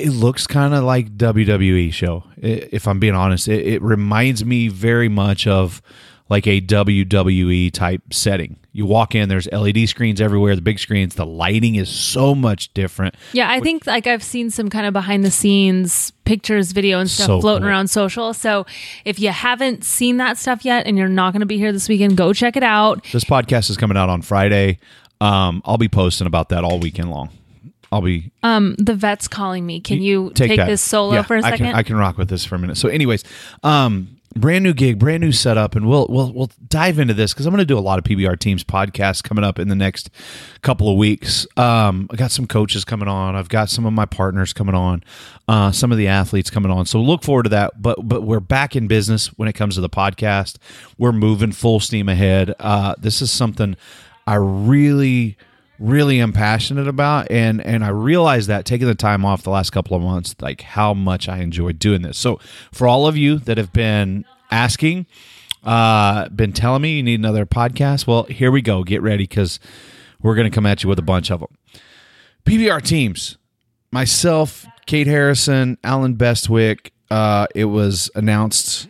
it, 0.00 0.10
looks 0.10 0.46
kind 0.46 0.74
of 0.74 0.84
like 0.84 1.16
WWE 1.16 1.92
show. 1.92 2.24
If 2.36 2.86
I'm 2.88 2.98
being 2.98 3.14
honest, 3.14 3.48
it, 3.48 3.66
it 3.66 3.82
reminds 3.82 4.44
me 4.44 4.68
very 4.68 5.08
much 5.08 5.46
of 5.46 5.82
like 6.28 6.46
a 6.46 6.60
WWE 6.60 7.70
type 7.72 8.00
setting. 8.12 8.56
You 8.72 8.86
walk 8.86 9.14
in, 9.14 9.28
there's 9.28 9.46
LED 9.52 9.86
screens 9.88 10.18
everywhere, 10.18 10.56
the 10.56 10.62
big 10.62 10.78
screens. 10.78 11.14
The 11.14 11.26
lighting 11.26 11.74
is 11.74 11.90
so 11.90 12.34
much 12.34 12.72
different. 12.72 13.16
Yeah, 13.34 13.50
I 13.50 13.60
think 13.60 13.86
like 13.86 14.06
I've 14.06 14.22
seen 14.22 14.48
some 14.48 14.70
kind 14.70 14.86
of 14.86 14.94
behind 14.94 15.24
the 15.24 15.30
scenes 15.30 16.10
pictures, 16.24 16.72
video, 16.72 16.98
and 16.98 17.10
stuff 17.10 17.26
So 17.26 17.40
floating 17.42 17.64
cool. 17.64 17.68
around 17.68 17.88
social. 17.88 18.32
So 18.32 18.64
if 19.04 19.20
you 19.20 19.28
haven't 19.28 19.84
seen 19.84 20.16
that 20.16 20.38
stuff 20.38 20.64
yet 20.64 20.86
and 20.86 20.96
you're 20.96 21.08
not 21.08 21.34
going 21.34 21.40
to 21.40 21.46
be 21.46 21.58
here 21.58 21.70
this 21.72 21.88
weekend, 21.88 22.16
go 22.16 22.32
check 22.32 22.56
it 22.56 22.62
out. 22.62 23.04
This 23.12 23.24
podcast 23.24 23.68
is 23.68 23.76
coming 23.76 23.98
out 23.98 24.08
on 24.08 24.22
Friday. 24.22 24.78
Um, 25.20 25.60
I'll 25.66 25.76
be 25.78 25.90
posting 25.90 26.26
about 26.26 26.48
that 26.48 26.64
all 26.64 26.78
weekend 26.78 27.10
long. 27.10 27.28
I'll 27.92 28.00
be 28.00 28.32
Um, 28.42 28.74
the 28.78 28.94
vet's 28.94 29.28
calling 29.28 29.64
me. 29.66 29.80
Can 29.80 30.00
you 30.02 30.32
take, 30.34 30.56
that. 30.56 30.66
this 30.66 30.80
solo 30.80 31.12
Yeah, 31.12 31.22
for 31.22 31.36
a 31.36 31.42
second? 31.42 31.66
can, 31.66 31.74
I 31.76 31.82
can 31.82 31.96
rock 31.96 32.16
with 32.18 32.28
this 32.30 32.44
for 32.44 32.54
a 32.54 32.58
minute. 32.58 32.78
So, 32.78 32.88
anyways, 32.88 33.22
um, 33.62 34.16
brand 34.34 34.64
new 34.64 34.72
gig, 34.72 34.98
brand 34.98 35.20
new 35.20 35.30
setup, 35.30 35.76
and 35.76 35.86
we'll 35.86 36.06
we'll 36.08 36.32
we'll 36.32 36.50
dive 36.68 36.98
into 36.98 37.12
this 37.12 37.34
because 37.34 37.44
I'm 37.44 37.52
going 37.52 37.58
to 37.60 37.66
do 37.66 37.76
a 37.78 37.80
lot 37.80 37.98
of 37.98 38.04
PBR 38.04 38.38
teams 38.38 38.64
podcasts 38.64 39.22
coming 39.22 39.44
up 39.44 39.58
in 39.58 39.68
the 39.68 39.74
next 39.74 40.08
couple 40.62 40.90
of 40.90 40.96
weeks. 40.96 41.46
Um, 41.58 42.08
I 42.10 42.16
got 42.16 42.30
some 42.30 42.46
coaches 42.46 42.82
coming 42.84 43.08
on. 43.08 43.36
I've 43.36 43.50
got 43.50 43.68
some 43.68 43.84
of 43.84 43.92
my 43.92 44.06
partners 44.06 44.54
coming 44.54 44.74
on. 44.74 45.04
Uh, 45.46 45.70
some 45.70 45.92
of 45.92 45.98
the 45.98 46.08
athletes 46.08 46.48
coming 46.48 46.70
on. 46.72 46.86
So 46.86 46.98
look 46.98 47.22
forward 47.22 47.42
to 47.42 47.50
that. 47.50 47.82
But 47.82 48.08
but 48.08 48.22
we're 48.22 48.40
back 48.40 48.74
in 48.74 48.86
business 48.88 49.26
when 49.38 49.48
it 49.48 49.52
comes 49.52 49.74
to 49.74 49.82
the 49.82 49.90
podcast. 49.90 50.56
We're 50.96 51.12
moving 51.12 51.52
full 51.52 51.78
steam 51.78 52.08
ahead. 52.08 52.54
Uh, 52.58 52.94
this 52.98 53.20
is 53.20 53.30
something 53.30 53.76
I 54.26 54.36
really 54.36 55.36
really 55.82 56.20
am 56.20 56.32
passionate 56.32 56.86
about 56.86 57.28
and 57.30 57.60
and 57.60 57.84
I 57.84 57.88
realized 57.88 58.48
that 58.48 58.64
taking 58.64 58.86
the 58.86 58.94
time 58.94 59.24
off 59.24 59.42
the 59.42 59.50
last 59.50 59.70
couple 59.70 59.96
of 59.96 60.02
months 60.02 60.36
like 60.40 60.60
how 60.60 60.94
much 60.94 61.28
I 61.28 61.38
enjoyed 61.38 61.78
doing 61.78 62.02
this. 62.02 62.16
So 62.16 62.38
for 62.70 62.86
all 62.86 63.08
of 63.08 63.16
you 63.16 63.38
that 63.40 63.58
have 63.58 63.72
been 63.72 64.24
asking 64.50 65.06
uh 65.64 66.28
been 66.28 66.52
telling 66.52 66.82
me 66.82 66.96
you 66.96 67.02
need 67.02 67.18
another 67.18 67.46
podcast, 67.46 68.06
well, 68.06 68.24
here 68.24 68.50
we 68.52 68.62
go. 68.62 68.84
Get 68.84 69.02
ready 69.02 69.26
cuz 69.26 69.58
we're 70.22 70.36
going 70.36 70.48
to 70.48 70.54
come 70.54 70.66
at 70.66 70.84
you 70.84 70.88
with 70.88 71.00
a 71.00 71.02
bunch 71.02 71.30
of 71.32 71.40
them. 71.40 71.48
PBR 72.46 72.80
teams. 72.80 73.38
Myself, 73.90 74.64
Kate 74.86 75.08
Harrison, 75.08 75.78
Alan 75.82 76.14
Bestwick, 76.14 76.92
uh 77.10 77.48
it 77.54 77.64
was 77.64 78.08
announced 78.14 78.88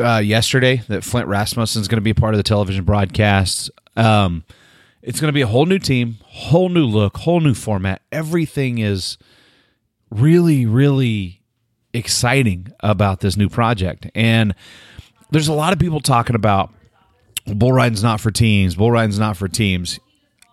uh, 0.00 0.18
yesterday 0.18 0.82
that 0.88 1.04
Flint 1.04 1.28
Rasmussen 1.28 1.82
is 1.82 1.86
going 1.88 1.98
to 1.98 2.02
be 2.02 2.10
a 2.10 2.14
part 2.14 2.34
of 2.34 2.38
the 2.38 2.42
television 2.42 2.84
broadcast. 2.84 3.70
Um, 3.94 4.44
it's 5.02 5.20
going 5.20 5.28
to 5.28 5.32
be 5.32 5.42
a 5.42 5.46
whole 5.46 5.66
new 5.66 5.78
team, 5.78 6.18
whole 6.22 6.68
new 6.68 6.86
look, 6.86 7.18
whole 7.18 7.40
new 7.40 7.54
format. 7.54 8.02
Everything 8.12 8.78
is 8.78 9.18
really, 10.10 10.64
really 10.64 11.42
exciting 11.92 12.72
about 12.80 13.20
this 13.20 13.36
new 13.36 13.48
project. 13.48 14.08
And 14.14 14.54
there's 15.30 15.48
a 15.48 15.52
lot 15.52 15.72
of 15.72 15.78
people 15.78 16.00
talking 16.00 16.36
about 16.36 16.72
bull 17.46 17.72
riding's 17.72 18.02
not 18.02 18.20
for 18.20 18.30
teams, 18.30 18.76
bull 18.76 18.92
riding's 18.92 19.18
not 19.18 19.36
for 19.36 19.48
teams. 19.48 19.98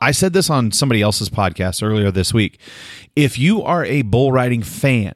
I 0.01 0.11
said 0.11 0.33
this 0.33 0.49
on 0.49 0.71
somebody 0.71 1.01
else's 1.01 1.29
podcast 1.29 1.83
earlier 1.83 2.09
this 2.09 2.33
week. 2.33 2.59
If 3.15 3.37
you 3.37 3.61
are 3.61 3.83
a 3.85 4.01
bull 4.01 4.31
riding 4.31 4.63
fan, 4.63 5.13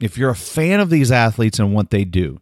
if 0.00 0.16
you're 0.16 0.30
a 0.30 0.34
fan 0.36 0.80
of 0.80 0.88
these 0.88 1.12
athletes 1.12 1.58
and 1.58 1.74
what 1.74 1.90
they 1.90 2.04
do, 2.04 2.40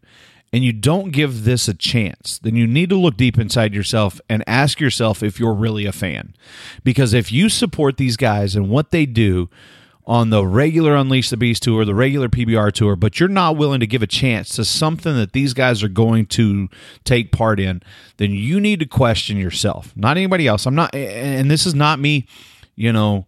and 0.52 0.64
you 0.64 0.73
don't 0.73 1.11
give 1.11 1.45
this 1.45 1.69
a 1.69 1.75
chance, 1.75 2.38
then 2.38 2.57
you 2.57 2.67
need 2.67 2.88
to 2.90 2.97
look 2.97 3.17
deep 3.17 3.38
inside 3.38 3.75
yourself 3.75 4.21
and 4.28 4.43
ask 4.47 4.81
yourself 4.81 5.23
if 5.23 5.38
you're 5.38 5.55
really 5.55 5.85
a 5.85 5.93
fan. 5.93 6.35
Because 6.85 7.12
if 7.12 7.31
you 7.31 7.49
support 7.49 7.97
these 7.97 8.17
guys 8.17 8.57
and 8.57 8.71
what 8.71 8.90
they 8.90 9.05
do 9.05 9.49
on 10.07 10.31
the 10.31 10.47
regular 10.47 10.97
Unleash 10.97 11.28
the 11.28 11.37
Beast 11.37 11.62
tour, 11.64 11.85
the 11.85 11.95
regular 11.95 12.31
PBR 12.31 12.73
tour, 12.73 12.97
but 12.97 13.21
you're 13.21 13.28
not 13.28 13.59
willing 13.59 13.81
to 13.81 13.87
give 13.87 14.02
a 14.02 14.07
chance 14.07 14.57
to 14.57 14.64
something 14.64 15.14
that 15.17 15.33
these 15.33 15.52
guys 15.52 15.83
are 15.83 15.88
going 15.88 16.25
to 16.26 16.69
take 17.05 17.31
part 17.31 17.61
in, 17.61 17.83
then 18.17 18.31
you 18.31 18.59
need 18.59 18.81
to 18.81 18.87
question 18.87 19.37
yourself, 19.37 19.93
not 19.95 20.17
anybody 20.17 20.47
else. 20.47 20.64
I'm 20.64 20.75
not, 20.75 20.95
and 20.95 21.50
this 21.50 21.67
is 21.67 21.75
not 21.75 21.99
me, 21.99 22.26
you 22.75 22.93
know 22.93 23.26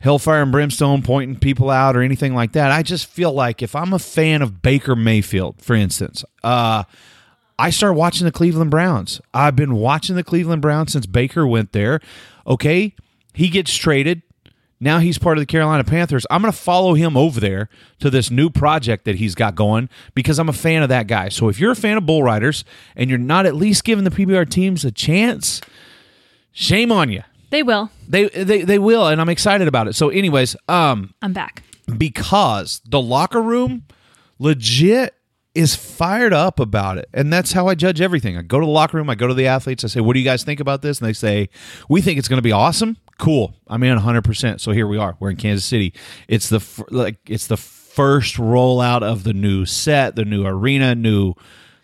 hellfire 0.00 0.42
and 0.42 0.52
brimstone 0.52 1.02
pointing 1.02 1.38
people 1.38 1.70
out 1.70 1.96
or 1.96 2.02
anything 2.02 2.34
like 2.34 2.52
that. 2.52 2.70
I 2.70 2.82
just 2.82 3.06
feel 3.06 3.32
like 3.32 3.62
if 3.62 3.74
I'm 3.74 3.92
a 3.92 3.98
fan 3.98 4.42
of 4.42 4.62
Baker 4.62 4.94
Mayfield, 4.94 5.60
for 5.60 5.74
instance, 5.74 6.24
uh, 6.44 6.84
I 7.58 7.70
start 7.70 7.96
watching 7.96 8.24
the 8.24 8.32
Cleveland 8.32 8.70
Browns. 8.70 9.20
I've 9.34 9.56
been 9.56 9.74
watching 9.74 10.14
the 10.14 10.22
Cleveland 10.22 10.62
Browns 10.62 10.92
since 10.92 11.06
Baker 11.06 11.46
went 11.46 11.72
there. 11.72 12.00
Okay, 12.46 12.94
he 13.34 13.48
gets 13.48 13.74
traded. 13.74 14.22
Now 14.80 15.00
he's 15.00 15.18
part 15.18 15.38
of 15.38 15.42
the 15.42 15.46
Carolina 15.46 15.82
Panthers. 15.82 16.24
I'm 16.30 16.40
going 16.40 16.52
to 16.52 16.58
follow 16.58 16.94
him 16.94 17.16
over 17.16 17.40
there 17.40 17.68
to 17.98 18.10
this 18.10 18.30
new 18.30 18.48
project 18.48 19.06
that 19.06 19.16
he's 19.16 19.34
got 19.34 19.56
going 19.56 19.88
because 20.14 20.38
I'm 20.38 20.48
a 20.48 20.52
fan 20.52 20.84
of 20.84 20.88
that 20.90 21.08
guy. 21.08 21.30
So 21.30 21.48
if 21.48 21.58
you're 21.58 21.72
a 21.72 21.76
fan 21.76 21.96
of 21.96 22.06
bull 22.06 22.22
riders 22.22 22.64
and 22.94 23.10
you're 23.10 23.18
not 23.18 23.44
at 23.44 23.56
least 23.56 23.82
giving 23.82 24.04
the 24.04 24.10
PBR 24.10 24.48
teams 24.48 24.84
a 24.84 24.92
chance, 24.92 25.60
shame 26.52 26.92
on 26.92 27.10
you. 27.10 27.24
They 27.50 27.62
will. 27.62 27.90
They 28.08 28.28
they 28.28 28.62
they 28.62 28.78
will, 28.78 29.06
and 29.06 29.20
I'm 29.20 29.28
excited 29.28 29.68
about 29.68 29.88
it. 29.88 29.94
So, 29.94 30.08
anyways, 30.10 30.56
um, 30.68 31.14
I'm 31.22 31.32
back. 31.32 31.62
because 31.96 32.80
the 32.84 33.00
locker 33.00 33.42
room 33.42 33.84
legit 34.38 35.14
is 35.54 35.74
fired 35.74 36.32
up 36.32 36.60
about 36.60 36.98
it, 36.98 37.08
and 37.12 37.32
that's 37.32 37.52
how 37.52 37.66
I 37.68 37.74
judge 37.74 38.00
everything. 38.00 38.36
I 38.36 38.42
go 38.42 38.60
to 38.60 38.66
the 38.66 38.70
locker 38.70 38.96
room, 38.96 39.10
I 39.10 39.14
go 39.14 39.26
to 39.26 39.34
the 39.34 39.46
athletes, 39.46 39.82
I 39.84 39.88
say, 39.88 40.00
"What 40.00 40.12
do 40.14 40.20
you 40.20 40.24
guys 40.24 40.44
think 40.44 40.60
about 40.60 40.82
this?" 40.82 41.00
And 41.00 41.08
they 41.08 41.12
say, 41.12 41.48
"We 41.88 42.00
think 42.00 42.18
it's 42.18 42.28
going 42.28 42.38
to 42.38 42.42
be 42.42 42.52
awesome." 42.52 42.96
Cool. 43.18 43.54
I'm 43.66 43.82
in 43.82 43.90
100. 43.94 44.22
percent 44.22 44.60
So 44.60 44.70
here 44.70 44.86
we 44.86 44.96
are. 44.98 45.16
We're 45.18 45.30
in 45.30 45.36
Kansas 45.36 45.64
City. 45.64 45.92
It's 46.28 46.48
the 46.48 46.62
like 46.90 47.16
it's 47.26 47.48
the 47.48 47.56
first 47.56 48.36
rollout 48.36 49.02
of 49.02 49.24
the 49.24 49.32
new 49.32 49.66
set, 49.66 50.14
the 50.14 50.24
new 50.24 50.46
arena, 50.46 50.94
new 50.94 51.34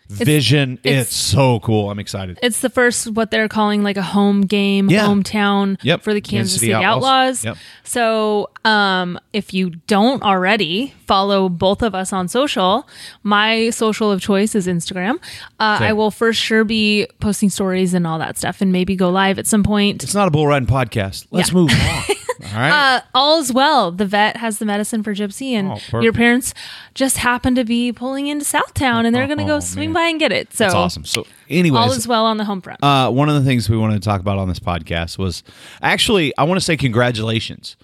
vision. 0.09 0.73
It's, 0.83 0.91
it's- 0.91 1.13
so 1.13 1.59
cool. 1.61 1.89
I'm 1.89 1.99
excited. 1.99 2.39
It's 2.43 2.59
the 2.61 2.69
first 2.69 3.11
what 3.11 3.31
they're 3.31 3.47
calling 3.47 3.83
like 3.83 3.97
a 3.97 4.01
home 4.01 4.41
game, 4.41 4.89
Yeah. 4.89 5.05
hometown 5.07 5.77
Yep. 5.81 6.01
for 6.03 6.13
the 6.13 6.21
Kansas 6.21 6.53
City 6.55 6.67
City, 6.67 6.73
Outlaws. 6.73 7.43
Outlaws. 7.43 7.45
Yep. 7.45 7.57
So, 7.83 8.49
um, 8.65 9.19
if 9.33 9.53
you 9.53 9.71
don't 9.87 10.21
already 10.23 10.93
follow 11.07 11.49
both 11.49 11.81
of 11.81 11.93
us 11.95 12.11
on 12.13 12.27
social, 12.27 12.87
my 13.23 13.69
social 13.71 14.11
of 14.11 14.21
choice 14.21 14.55
is 14.55 14.67
Instagram. 14.67 15.15
Uh, 15.59 15.77
I 15.81 15.93
will 15.93 16.11
for 16.11 16.33
sure 16.33 16.63
be 16.63 17.07
posting 17.19 17.49
stories 17.49 17.93
and 17.93 18.05
all 18.07 18.19
that 18.19 18.37
stuff, 18.37 18.61
and 18.61 18.71
maybe 18.71 18.95
go 18.95 19.09
live 19.09 19.39
at 19.39 19.47
some 19.47 19.63
point. 19.63 20.03
It's 20.03 20.15
not 20.15 20.27
a 20.27 20.31
bull 20.31 20.47
riding 20.47 20.67
podcast. 20.67 21.25
Let's 21.31 21.49
Yeah. 21.49 21.55
move 21.55 21.71
on. 21.71 22.03
All 22.43 22.59
right. 22.59 22.95
Uh, 22.97 23.01
all 23.13 23.39
is 23.39 23.53
well. 23.53 23.91
The 23.91 24.05
vet 24.05 24.37
has 24.37 24.59
the 24.59 24.65
medicine 24.65 25.03
for 25.03 25.13
Gypsy, 25.13 25.51
and 25.51 25.79
Oh, 25.93 26.01
your 26.01 26.11
parents 26.13 26.53
just 26.93 27.17
happen 27.17 27.55
to 27.55 27.63
be 27.63 27.91
pulling 27.93 28.27
into 28.27 28.43
Southtown, 28.45 29.05
and 29.05 29.15
they're 29.15 29.25
going 29.27 29.37
to 29.37 29.45
go 29.45 29.55
Oh, 29.57 29.59
swing 29.61 29.89
man. 29.93 30.03
by 30.03 30.07
and 30.09 30.19
get 30.19 30.31
it. 30.31 30.53
So 30.53 30.65
That's 30.65 30.75
awesome. 30.75 31.05
So, 31.05 31.25
anyway, 31.49 31.77
all 31.79 31.91
is 31.91 32.07
well 32.07 32.25
on 32.25 32.37
the 32.37 32.45
home 32.45 32.61
front. 32.61 32.83
uh, 32.83 33.09
one 33.11 33.29
of 33.29 33.35
the 33.35 33.41
things 33.43 33.69
we 33.69 33.77
wanted 33.77 34.01
to 34.01 34.05
talk 34.07 34.19
about 34.21 34.37
on 34.37 34.47
this 34.49 34.59
podcast 34.59 35.17
was 35.17 35.43
actually 35.81 36.35
I 36.37 36.43
want 36.43 36.59
to 36.59 36.63
say 36.65 36.75
congratulations. 36.77 37.77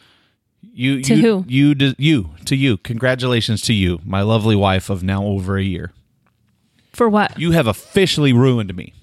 You 0.74 1.02
To 1.04 1.16
you, 1.16 1.22
who? 1.22 1.46
You 1.48 1.94
you 1.98 2.30
to 2.46 2.56
you. 2.56 2.78
Congratulations 2.78 3.62
to 3.64 3.74
you, 3.74 4.00
my 4.06 4.22
lovely 4.22 4.56
wife 4.56 4.90
of 4.90 5.02
now 5.04 5.24
over 5.24 5.58
a 5.58 5.64
year. 5.64 5.92
for 6.94 7.10
what? 7.10 7.40
You 7.40 7.52
have 7.52 7.68
officially 7.68 8.32
ruined 8.34 8.76
me. 8.76 8.94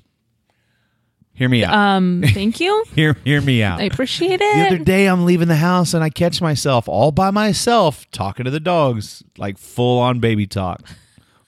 Hear 1.38 1.49
me 1.49 1.62
out. 1.62 1.73
Um, 1.73 2.25
thank 2.35 2.59
you. 2.59 2.85
hear 2.97 3.16
hear 3.25 3.40
me 3.40 3.62
out. 3.62 3.78
I 3.78 3.85
appreciate 3.85 4.40
it. 4.40 4.57
the 4.57 4.66
other 4.66 4.85
day 4.85 5.07
I'm 5.07 5.25
leaving 5.25 5.47
the 5.47 5.54
house 5.54 5.95
and 5.95 6.02
I 6.02 6.11
catch 6.11 6.42
myself 6.42 6.88
all 6.88 7.12
by 7.12 7.30
myself 7.30 8.11
talking 8.11 8.45
to 8.45 8.50
the 8.50 8.59
dogs, 8.59 9.23
like 9.37 9.57
full 9.57 10.00
on 10.00 10.18
baby 10.18 10.49
talk. 10.49 10.83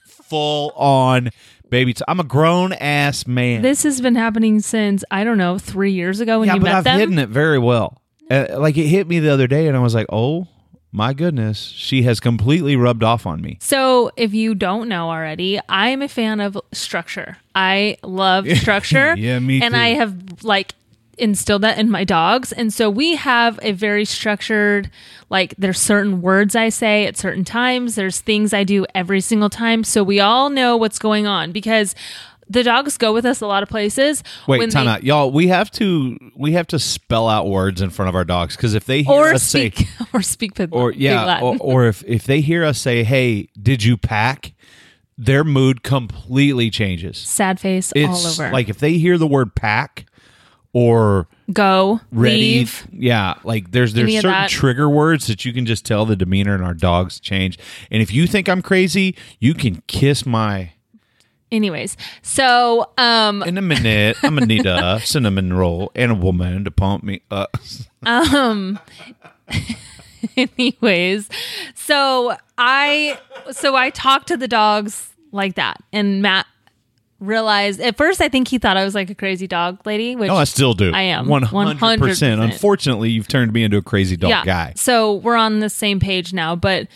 Full 0.05 0.71
on 0.77 1.31
baby 1.69 1.93
talk. 1.93 2.05
I'm 2.07 2.21
a 2.21 2.23
grown 2.23 2.71
ass 2.71 3.27
man. 3.27 3.63
This 3.63 3.83
has 3.83 3.99
been 3.99 4.15
happening 4.15 4.61
since 4.61 5.03
I 5.11 5.25
don't 5.25 5.37
know 5.37 5.57
three 5.57 5.91
years 5.91 6.21
ago 6.21 6.39
when 6.39 6.47
yeah, 6.47 6.53
you 6.53 6.61
but 6.61 6.67
met 6.67 6.75
I've 6.75 6.83
them. 6.85 6.97
hidden 6.97 7.19
it 7.19 7.27
very 7.27 7.59
well. 7.59 8.01
Uh, 8.29 8.45
like 8.57 8.77
it 8.77 8.87
hit 8.87 9.09
me 9.09 9.19
the 9.19 9.27
other 9.27 9.47
day 9.47 9.67
and 9.67 9.75
I 9.75 9.81
was 9.81 9.93
like, 9.93 10.07
"Oh, 10.09 10.47
my 10.91 11.13
goodness, 11.13 11.57
she 11.75 12.03
has 12.03 12.19
completely 12.19 12.75
rubbed 12.75 13.03
off 13.03 13.25
on 13.25 13.41
me." 13.41 13.57
So, 13.61 14.11
if 14.17 14.33
you 14.33 14.55
don't 14.55 14.89
know 14.89 15.09
already, 15.09 15.59
I 15.69 15.89
am 15.89 16.01
a 16.01 16.07
fan 16.07 16.39
of 16.39 16.57
structure. 16.71 17.37
I 17.55 17.97
love 18.03 18.47
structure. 18.57 19.15
Yeah, 19.15 19.39
me 19.39 19.61
And 19.61 19.73
too. 19.73 19.79
I 19.79 19.89
have 19.89 20.43
like 20.43 20.73
instilled 21.17 21.61
that 21.61 21.77
in 21.77 21.89
my 21.89 22.03
dogs. 22.03 22.51
And 22.51 22.73
so 22.73 22.89
we 22.89 23.15
have 23.15 23.59
a 23.61 23.73
very 23.73 24.05
structured 24.05 24.89
like 25.29 25.53
there's 25.57 25.79
certain 25.79 26.21
words 26.21 26.55
I 26.55 26.69
say 26.69 27.05
at 27.05 27.15
certain 27.15 27.45
times, 27.45 27.95
there's 27.95 28.19
things 28.19 28.53
I 28.53 28.63
do 28.63 28.85
every 28.95 29.21
single 29.21 29.49
time 29.49 29.83
so 29.83 30.03
we 30.03 30.19
all 30.19 30.49
know 30.49 30.75
what's 30.75 30.99
going 30.99 31.27
on 31.27 31.51
because 31.51 31.95
the 32.51 32.63
dogs 32.63 32.97
go 32.97 33.13
with 33.13 33.25
us 33.25 33.41
a 33.41 33.47
lot 33.47 33.63
of 33.63 33.69
places. 33.69 34.23
Wait, 34.47 34.69
time 34.71 34.85
they- 34.85 34.91
out, 34.91 35.03
y'all. 35.03 35.31
We 35.31 35.47
have 35.47 35.71
to 35.71 36.17
we 36.35 36.51
have 36.53 36.67
to 36.67 36.79
spell 36.79 37.27
out 37.29 37.47
words 37.47 37.81
in 37.81 37.89
front 37.89 38.09
of 38.09 38.15
our 38.15 38.25
dogs 38.25 38.55
because 38.55 38.73
if 38.73 38.85
they 38.85 39.03
hear 39.03 39.13
Or 39.13 39.33
us 39.33 39.43
speak, 39.43 39.77
say 39.77 39.87
or 40.13 40.21
speak 40.21 40.55
Pig, 40.55 40.69
or 40.71 40.91
yeah, 40.91 41.39
or, 41.41 41.57
or 41.59 41.85
if 41.85 42.03
if 42.05 42.25
they 42.25 42.41
hear 42.41 42.63
us 42.65 42.77
say, 42.79 43.03
"Hey, 43.03 43.47
did 43.61 43.83
you 43.83 43.97
pack?" 43.97 44.53
Their 45.17 45.43
mood 45.43 45.83
completely 45.83 46.71
changes. 46.71 47.17
sad 47.17 47.59
face 47.59 47.93
It's 47.95 48.07
all 48.39 48.45
over. 48.45 48.51
like 48.51 48.69
if 48.69 48.79
they 48.79 48.93
hear 48.93 49.19
the 49.19 49.27
word 49.27 49.53
pack 49.53 50.05
or 50.73 51.27
go, 51.53 51.99
ready, 52.11 52.37
leave. 52.59 52.87
yeah, 52.91 53.35
like 53.43 53.71
there's 53.71 53.93
there's 53.93 54.11
certain 54.21 54.47
trigger 54.47 54.89
words 54.89 55.27
that 55.27 55.45
you 55.45 55.53
can 55.53 55.65
just 55.67 55.85
tell 55.85 56.05
the 56.05 56.15
demeanor 56.15 56.55
in 56.55 56.61
our 56.63 56.73
dogs 56.73 57.19
change. 57.19 57.59
And 57.91 58.01
if 58.01 58.11
you 58.11 58.25
think 58.25 58.49
I'm 58.49 58.61
crazy, 58.63 59.15
you 59.39 59.53
can 59.53 59.83
kiss 59.87 60.25
my 60.25 60.71
Anyways, 61.51 61.97
so 62.21 62.89
um 62.97 63.43
in 63.43 63.57
a 63.57 63.61
minute. 63.61 64.17
I'm 64.23 64.35
gonna 64.35 64.45
need 64.45 64.65
a 64.65 64.99
cinnamon 65.03 65.53
roll 65.53 65.91
and 65.95 66.11
a 66.11 66.15
woman 66.15 66.63
to 66.65 66.71
pump 66.71 67.03
me 67.03 67.21
up. 67.29 67.57
um 68.05 68.79
anyways 70.37 71.27
so 71.75 72.35
i 72.57 73.17
so 73.51 73.75
i 73.75 73.89
talked 73.89 74.27
to 74.27 74.37
the 74.37 74.47
dogs 74.47 75.09
like 75.31 75.55
that 75.55 75.77
and 75.91 76.21
matt 76.21 76.45
realized 77.19 77.79
at 77.81 77.97
first 77.97 78.21
i 78.21 78.29
think 78.29 78.47
he 78.47 78.57
thought 78.57 78.77
i 78.77 78.85
was 78.85 78.95
like 78.95 79.09
a 79.09 79.15
crazy 79.15 79.47
dog 79.47 79.79
lady 79.85 80.15
which 80.15 80.27
No, 80.29 80.35
I 80.35 80.43
still 80.45 80.73
do. 80.73 80.91
I 80.93 81.01
am. 81.01 81.25
100%. 81.27 81.47
100%. 81.77 82.41
Unfortunately, 82.43 83.09
you've 83.09 83.27
turned 83.27 83.51
me 83.53 83.63
into 83.63 83.77
a 83.77 83.81
crazy 83.81 84.15
dog 84.15 84.29
yeah 84.29 84.45
guy. 84.45 84.73
so 84.75 85.15
we're 85.15 85.35
on 85.35 85.59
the 85.59 85.69
same 85.69 85.99
page 85.99 86.33
now 86.33 86.55
but 86.55 86.87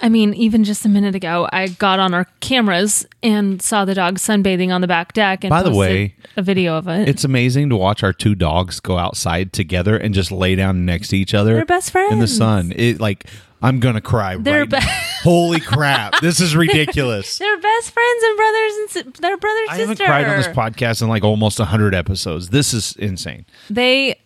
i 0.00 0.08
mean 0.08 0.34
even 0.34 0.64
just 0.64 0.84
a 0.84 0.88
minute 0.88 1.14
ago 1.14 1.48
i 1.52 1.68
got 1.68 1.98
on 1.98 2.14
our 2.14 2.24
cameras 2.40 3.06
and 3.22 3.60
saw 3.62 3.84
the 3.84 3.94
dog 3.94 4.18
sunbathing 4.18 4.72
on 4.72 4.80
the 4.80 4.86
back 4.86 5.12
deck 5.12 5.44
and 5.44 5.50
By 5.50 5.62
the 5.62 5.74
way, 5.74 6.14
a 6.36 6.42
video 6.42 6.76
of 6.76 6.88
it 6.88 7.08
It's 7.08 7.24
amazing 7.24 7.68
to 7.70 7.76
watch 7.76 8.02
our 8.02 8.12
two 8.12 8.34
dogs 8.34 8.80
go 8.80 8.98
outside 8.98 9.52
together 9.52 9.96
and 9.96 10.14
just 10.14 10.30
lay 10.30 10.54
down 10.54 10.84
next 10.84 11.08
to 11.08 11.16
each 11.16 11.34
other. 11.34 11.54
They're 11.54 11.64
best 11.64 11.90
friends 11.90 12.12
in 12.12 12.18
the 12.18 12.28
sun. 12.28 12.72
It 12.76 13.00
like 13.00 13.26
I'm 13.60 13.80
gonna 13.80 14.00
cry. 14.00 14.36
They're 14.36 14.60
right 14.60 14.70
be- 14.70 14.76
now. 14.78 14.86
Holy 15.22 15.58
crap! 15.60 16.20
This 16.20 16.40
is 16.40 16.54
ridiculous. 16.54 17.38
they're 17.42 17.58
best 17.60 17.90
friends 17.90 18.22
and 18.24 18.36
brothers 18.36 18.72
and 18.76 18.90
si- 18.90 19.20
they're 19.20 19.36
brother 19.36 19.60
I 19.68 19.76
sister 19.76 19.80
haven't 19.80 20.06
cried 20.06 20.24
on 20.28 20.36
this 20.36 20.46
podcast 20.48 21.02
in 21.02 21.08
like 21.08 21.24
almost 21.24 21.58
hundred 21.58 21.94
episodes. 21.94 22.50
This 22.50 22.72
is 22.72 22.94
insane. 22.96 23.46
They 23.68 24.16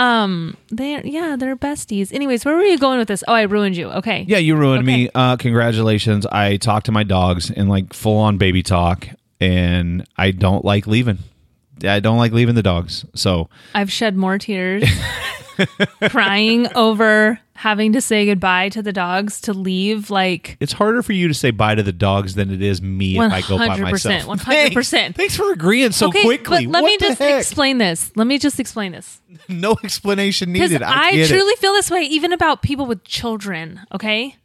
um 0.00 0.56
they 0.70 1.00
yeah, 1.04 1.36
they're 1.38 1.56
besties. 1.56 2.12
Anyways, 2.12 2.44
where 2.44 2.56
were 2.56 2.62
you 2.62 2.78
going 2.78 2.98
with 2.98 3.08
this? 3.08 3.22
Oh, 3.28 3.34
I 3.34 3.42
ruined 3.42 3.76
you. 3.76 3.88
Okay. 3.90 4.24
Yeah, 4.26 4.38
you 4.38 4.56
ruined 4.56 4.88
Okay. 4.88 4.96
me. 5.04 5.10
Uh, 5.14 5.36
congratulations. 5.36 6.26
I 6.26 6.56
talked 6.56 6.86
to 6.86 6.92
my 6.92 7.02
dogs 7.04 7.50
in 7.50 7.68
like 7.68 7.92
full 7.92 8.16
on 8.18 8.38
baby 8.38 8.62
talk, 8.62 9.08
and 9.40 10.06
I 10.16 10.30
don't 10.30 10.64
like 10.64 10.86
leaving. 10.86 11.18
I 11.82 12.00
don't 12.00 12.18
like 12.18 12.32
leaving 12.32 12.54
the 12.54 12.62
dogs. 12.62 13.04
So 13.14 13.48
I've 13.74 13.90
shed 13.92 14.16
more 14.16 14.38
tears 14.38 14.84
crying 16.08 16.68
over 16.74 17.38
having 17.60 17.92
to 17.92 18.00
say 18.00 18.24
goodbye 18.24 18.70
to 18.70 18.80
the 18.80 18.92
dogs 18.92 19.38
to 19.38 19.52
leave 19.52 20.08
like 20.08 20.56
it's 20.60 20.72
harder 20.72 21.02
for 21.02 21.12
you 21.12 21.28
to 21.28 21.34
say 21.34 21.50
bye 21.50 21.74
to 21.74 21.82
the 21.82 21.92
dogs 21.92 22.34
than 22.34 22.50
it 22.50 22.62
is 22.62 22.80
me 22.80 23.18
if 23.18 23.30
I 23.30 23.42
go 23.42 23.58
by 23.58 23.76
100%, 23.78 23.82
myself. 23.82 24.40
100%. 24.40 24.40
Thanks, 24.44 25.16
Thanks 25.16 25.36
for 25.36 25.52
agreeing 25.52 25.92
so 25.92 26.08
okay, 26.08 26.22
quickly. 26.22 26.64
But 26.64 26.72
let 26.72 26.82
What 26.82 26.86
me 26.88 26.96
the 26.96 27.04
just 27.08 27.18
heck? 27.18 27.38
explain 27.38 27.76
this. 27.76 28.12
Let 28.16 28.26
me 28.26 28.38
just 28.38 28.58
explain 28.58 28.92
this. 28.92 29.20
no 29.50 29.76
explanation 29.84 30.54
Because 30.54 30.70
needed. 30.70 30.82
I, 30.82 31.08
I, 31.08 31.12
get 31.12 31.28
truly 31.28 31.52
it. 31.52 31.58
feel 31.58 31.74
this 31.74 31.90
way 31.90 32.00
even 32.00 32.32
about 32.32 32.62
people 32.62 32.86
with 32.86 33.04
children, 33.04 33.80
okay? 33.92 34.36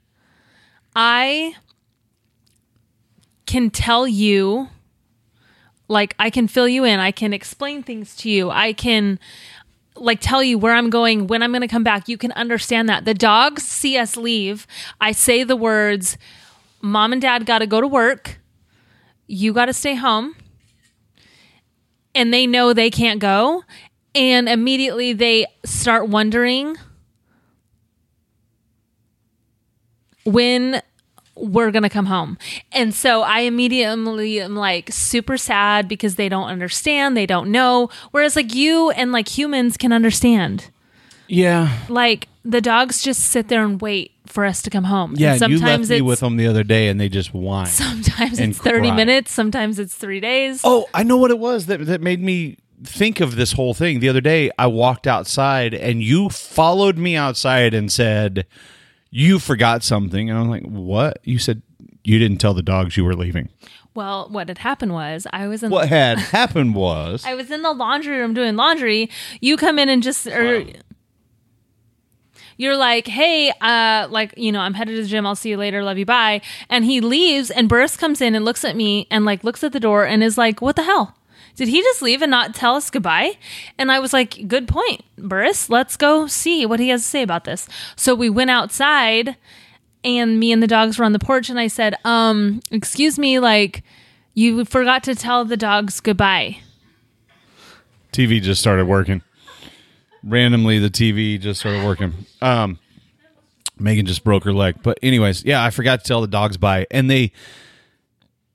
I 0.94 1.56
can 3.46 3.70
tell 3.70 4.06
you 4.06 4.68
like 5.88 6.16
I 6.20 6.30
can 6.30 6.50
fill 6.50 6.68
you 6.68 6.84
in. 6.84 7.00
I 7.00 7.12
can 7.12 7.32
explain 7.32 7.82
things 7.82 8.14
to 8.18 8.30
you. 8.30 8.50
I 8.50 8.74
can 8.74 9.20
like 9.96 10.20
tell 10.20 10.44
you 10.44 10.58
where 10.58 10.74
I'm 10.74 10.90
going, 10.90 11.28
when 11.28 11.42
I'm 11.42 11.52
going 11.52 11.62
to 11.62 11.68
come 11.68 11.84
back. 11.84 12.08
You 12.08 12.18
can 12.18 12.32
understand 12.34 12.90
that. 12.90 13.06
The 13.06 13.14
dogs 13.14 13.64
see 13.64 13.98
us 13.98 14.18
leave. 14.18 14.68
I 15.00 15.12
say 15.12 15.44
the 15.44 15.56
words, 15.56 16.18
"Mom 16.82 17.14
and 17.14 17.22
Dad 17.22 17.46
got 17.46 17.60
to 17.60 17.68
go 17.68 17.82
to 17.82 17.88
work. 17.88 18.40
You 19.28 19.54
got 19.54 19.66
to 19.66 19.74
stay 19.74 19.96
home." 19.96 20.36
And 22.14 22.34
they 22.34 22.48
know 22.48 22.72
they 22.72 22.90
can't 22.90 23.20
go, 23.20 23.64
and 24.14 24.48
immediately 24.48 25.12
they 25.12 25.48
start 25.66 26.08
wondering 26.08 26.78
when 30.24 30.82
we're 31.36 31.72
gonna 31.72 31.90
come 31.90 32.06
home. 32.06 32.38
And 32.72 32.94
so 32.94 33.22
I 33.22 33.42
immediately 33.42 34.40
am 34.40 34.56
like 34.56 34.92
super 34.92 35.38
sad 35.38 35.88
because 35.88 36.16
they 36.16 36.30
don't 36.30 36.48
understand, 36.48 37.16
they 37.16 37.26
don't 37.26 37.52
know. 37.52 37.90
Whereas 38.12 38.36
like 38.36 38.54
you 38.54 38.92
and 38.92 39.12
like 39.12 39.38
humans 39.38 39.78
can 39.78 39.92
understand. 39.92 40.70
Yeah. 41.28 41.80
Like 41.90 42.28
the 42.44 42.62
dogs 42.62 43.02
just 43.02 43.22
sit 43.22 43.48
there 43.48 43.64
and 43.64 43.82
wait 43.82 44.12
for 44.28 44.46
us 44.46 44.62
to 44.64 44.70
come 44.70 44.86
home. 44.86 45.16
Yeah, 45.18 45.34
and 45.34 45.42
you 45.42 45.58
left 45.58 45.62
sometimes 45.62 45.90
me 45.90 46.02
with 46.02 46.20
them 46.20 46.38
the 46.38 46.48
other 46.48 46.64
day, 46.64 46.88
and 46.90 47.00
they 47.00 47.10
just 47.10 47.34
whine. 47.34 47.68
sometimes 47.68 48.40
it's 48.40 48.58
30 48.58 48.88
cry. 48.90 48.96
minutes, 48.96 49.32
sometimes 49.32 49.80
it's 49.80 49.96
three 49.96 50.20
days. 50.20 50.62
Oh, 50.64 50.88
I 50.94 51.04
know 51.04 51.18
what 51.18 51.32
it 51.32 51.40
was 51.40 51.68
that 51.68 51.86
that 51.86 52.02
made 52.02 52.22
me 52.22 52.58
think 52.84 53.20
of 53.20 53.36
this 53.36 53.54
whole 53.54 53.74
thing. 53.74 54.00
The 54.00 54.10
other 54.10 54.22
day, 54.22 54.52
I 54.60 54.68
walked 54.68 55.08
outside, 55.08 55.74
and 55.74 56.04
you 56.04 56.30
followed 56.30 56.98
me 56.98 57.16
outside 57.16 57.74
and 57.74 57.92
said 57.92 58.46
you 59.16 59.40
forgot 59.40 59.82
something, 59.82 60.30
and 60.30 60.38
I'm 60.38 60.50
like, 60.50 60.64
"What?" 60.64 61.20
You 61.24 61.40
said 61.40 61.62
you 62.04 62.20
didn't 62.20 62.40
tell 62.40 62.54
the 62.54 62.62
dogs 62.62 62.98
you 62.98 63.06
were 63.06 63.16
leaving. 63.16 63.48
Well, 63.94 64.28
what 64.30 64.50
had 64.50 64.58
happened 64.58 64.92
was 64.92 65.26
I 65.32 65.48
was 65.48 65.64
in 65.64 65.72
What 65.72 65.88
had 65.88 66.20
happened 66.36 66.76
was 66.76 67.24
I 67.26 67.34
was 67.34 67.50
in 67.50 67.62
the 67.62 67.72
laundry 67.72 68.18
room 68.18 68.34
doing 68.34 68.58
laundry. 68.58 69.10
You 69.40 69.56
come 69.56 69.80
in 69.80 69.88
and 69.88 70.04
just 70.04 70.28
or 70.28 70.66
you're 72.58 72.76
like, 72.76 73.08
hey, 73.08 73.52
uh, 73.62 74.08
like, 74.10 74.34
you 74.38 74.52
know, 74.52 74.60
I'm 74.60 74.74
headed 74.74 74.96
to 74.96 75.02
the 75.02 75.08
gym. 75.08 75.26
I'll 75.26 75.36
see 75.36 75.50
you 75.50 75.58
later. 75.58 75.84
Love 75.84 75.98
you. 75.98 76.06
Bye. 76.06 76.42
And 76.70 76.84
he 76.86 77.00
leaves 77.00 77.50
and 77.52 77.70
Burris 77.70 77.96
comes 77.96 78.20
in 78.22 78.36
and 78.36 78.44
looks 78.44 78.66
at 78.66 78.76
me 78.76 79.08
and 79.10 79.24
like 79.24 79.44
looks 79.46 79.64
at 79.64 79.72
the 79.72 79.80
door 79.80 80.06
and 80.06 80.24
is 80.24 80.38
like, 80.38 80.62
what 80.62 80.76
the 80.76 80.84
hell? 80.84 81.18
Did 81.56 81.70
he 81.70 81.82
just 81.82 82.02
leave 82.02 82.22
and 82.22 82.32
not 82.32 82.54
tell 82.54 82.76
us 82.76 82.90
goodbye? 82.90 83.38
And 83.78 83.92
I 83.92 84.00
was 84.00 84.14
like, 84.14 84.48
good 84.48 84.68
point, 84.68 85.04
Burris. 85.18 85.70
Let's 85.70 85.96
go 85.96 86.28
see 86.28 86.66
what 86.66 86.80
he 86.80 86.90
has 86.90 87.02
to 87.04 87.08
say 87.08 87.22
about 87.22 87.46
this. 87.46 87.68
So 87.96 88.14
we 88.14 88.30
went 88.30 88.50
outside 88.50 89.38
and 90.04 90.40
me 90.40 90.52
and 90.52 90.62
the 90.62 90.68
dogs 90.68 91.00
were 91.00 91.06
on 91.06 91.14
the 91.14 91.20
porch 91.20 91.50
and 91.50 91.60
I 91.60 91.68
said, 91.68 91.96
um, 92.04 92.62
excuse 92.72 93.18
me, 93.18 93.40
like, 93.40 93.84
you 94.34 94.66
forgot 94.66 95.04
to 95.06 95.16
tell 95.16 95.46
the 95.46 95.58
dogs 95.58 96.02
goodbye. 96.02 96.58
TV 98.12 98.42
just 98.42 98.62
started 98.62 98.86
working. 98.86 99.22
Randomly, 100.24 100.80
the 100.80 100.90
TV 100.90 101.40
just 101.40 101.62
started 101.62 101.86
working. 101.86 102.14
Um, 102.42 102.80
Megan 103.80 104.06
just 104.06 104.24
broke 104.24 104.44
her 104.44 104.54
leg, 104.54 104.76
but 104.84 105.00
anyways, 105.02 105.44
yeah, 105.46 105.64
I 105.64 105.70
forgot 105.70 106.04
to 106.04 106.08
tell 106.08 106.22
the 106.22 106.28
dogs 106.28 106.58
bye, 106.58 106.88
and 106.92 107.10
they, 107.10 107.32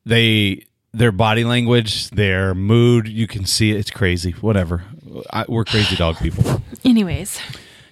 they, 0.05 0.65
their 0.93 1.13
body 1.13 1.45
language, 1.45 2.11
their 2.11 2.55
mood, 2.55 3.09
you 3.09 3.27
can 3.27 3.45
see 3.47 3.71
it. 3.73 3.77
It's 3.77 3.91
crazy. 3.91 4.33
Whatever, 4.33 4.85
I, 5.33 5.45
we're 5.49 5.65
crazy 5.65 5.97
dog 5.97 6.17
people. 6.17 6.63
Anyways. 6.85 7.41